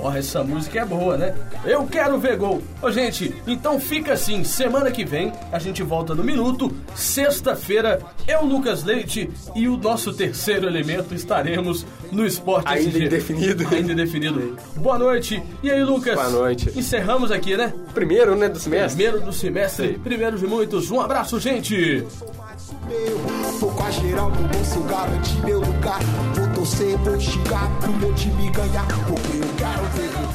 Porra, 0.01 0.17
essa 0.17 0.43
música 0.43 0.79
é 0.79 0.85
boa, 0.85 1.15
né? 1.15 1.35
Eu 1.63 1.85
quero 1.85 2.17
ver 2.17 2.35
gol. 2.35 2.59
Ô, 2.81 2.89
gente, 2.91 3.35
então 3.45 3.79
fica 3.79 4.13
assim. 4.13 4.43
Semana 4.43 4.89
que 4.89 5.05
vem 5.05 5.31
a 5.51 5.59
gente 5.59 5.83
volta 5.83 6.15
no 6.15 6.23
minuto. 6.23 6.75
Sexta-feira, 6.95 8.01
eu, 8.27 8.43
Lucas 8.43 8.83
Leite 8.83 9.29
e 9.53 9.67
o 9.67 9.77
nosso 9.77 10.11
terceiro 10.11 10.65
elemento 10.65 11.13
estaremos 11.13 11.85
no 12.11 12.25
Esporte 12.25 12.67
Ainda 12.67 12.89
SG. 12.89 13.05
indefinido. 13.05 13.67
Ainda 13.71 13.93
indefinido. 13.93 14.57
Boa 14.77 14.97
noite. 14.97 15.43
E 15.61 15.69
aí, 15.69 15.83
Lucas? 15.83 16.15
Boa 16.15 16.29
noite. 16.31 16.71
Encerramos 16.75 17.29
aqui, 17.29 17.55
né? 17.55 17.71
Primeiro, 17.93 18.35
né, 18.35 18.49
do 18.49 18.57
semestre? 18.59 18.95
Primeiro 19.03 19.23
do 19.23 19.31
semestre. 19.31 19.87
Sim. 19.89 19.99
Primeiro 19.99 20.35
de 20.35 20.47
muitos. 20.47 20.89
Um 20.89 20.99
abraço, 20.99 21.39
gente. 21.39 22.03
Tô 23.59 23.67
com 23.67 23.83
a 23.83 23.91
geral 23.91 24.29
no 24.29 24.47
bolso, 24.47 24.81
garanti 24.81 25.35
meu 25.45 25.59
lugar. 25.59 25.99
Vou 26.35 26.47
torcer, 26.55 26.97
vou 26.97 27.19
xingar 27.19 27.69
pro 27.79 27.93
meu 27.93 28.13
time 28.15 28.49
ganhar. 28.49 28.87
Porque 29.07 29.37
eu 29.37 29.47
quero 29.57 29.85
ver 29.93 30.30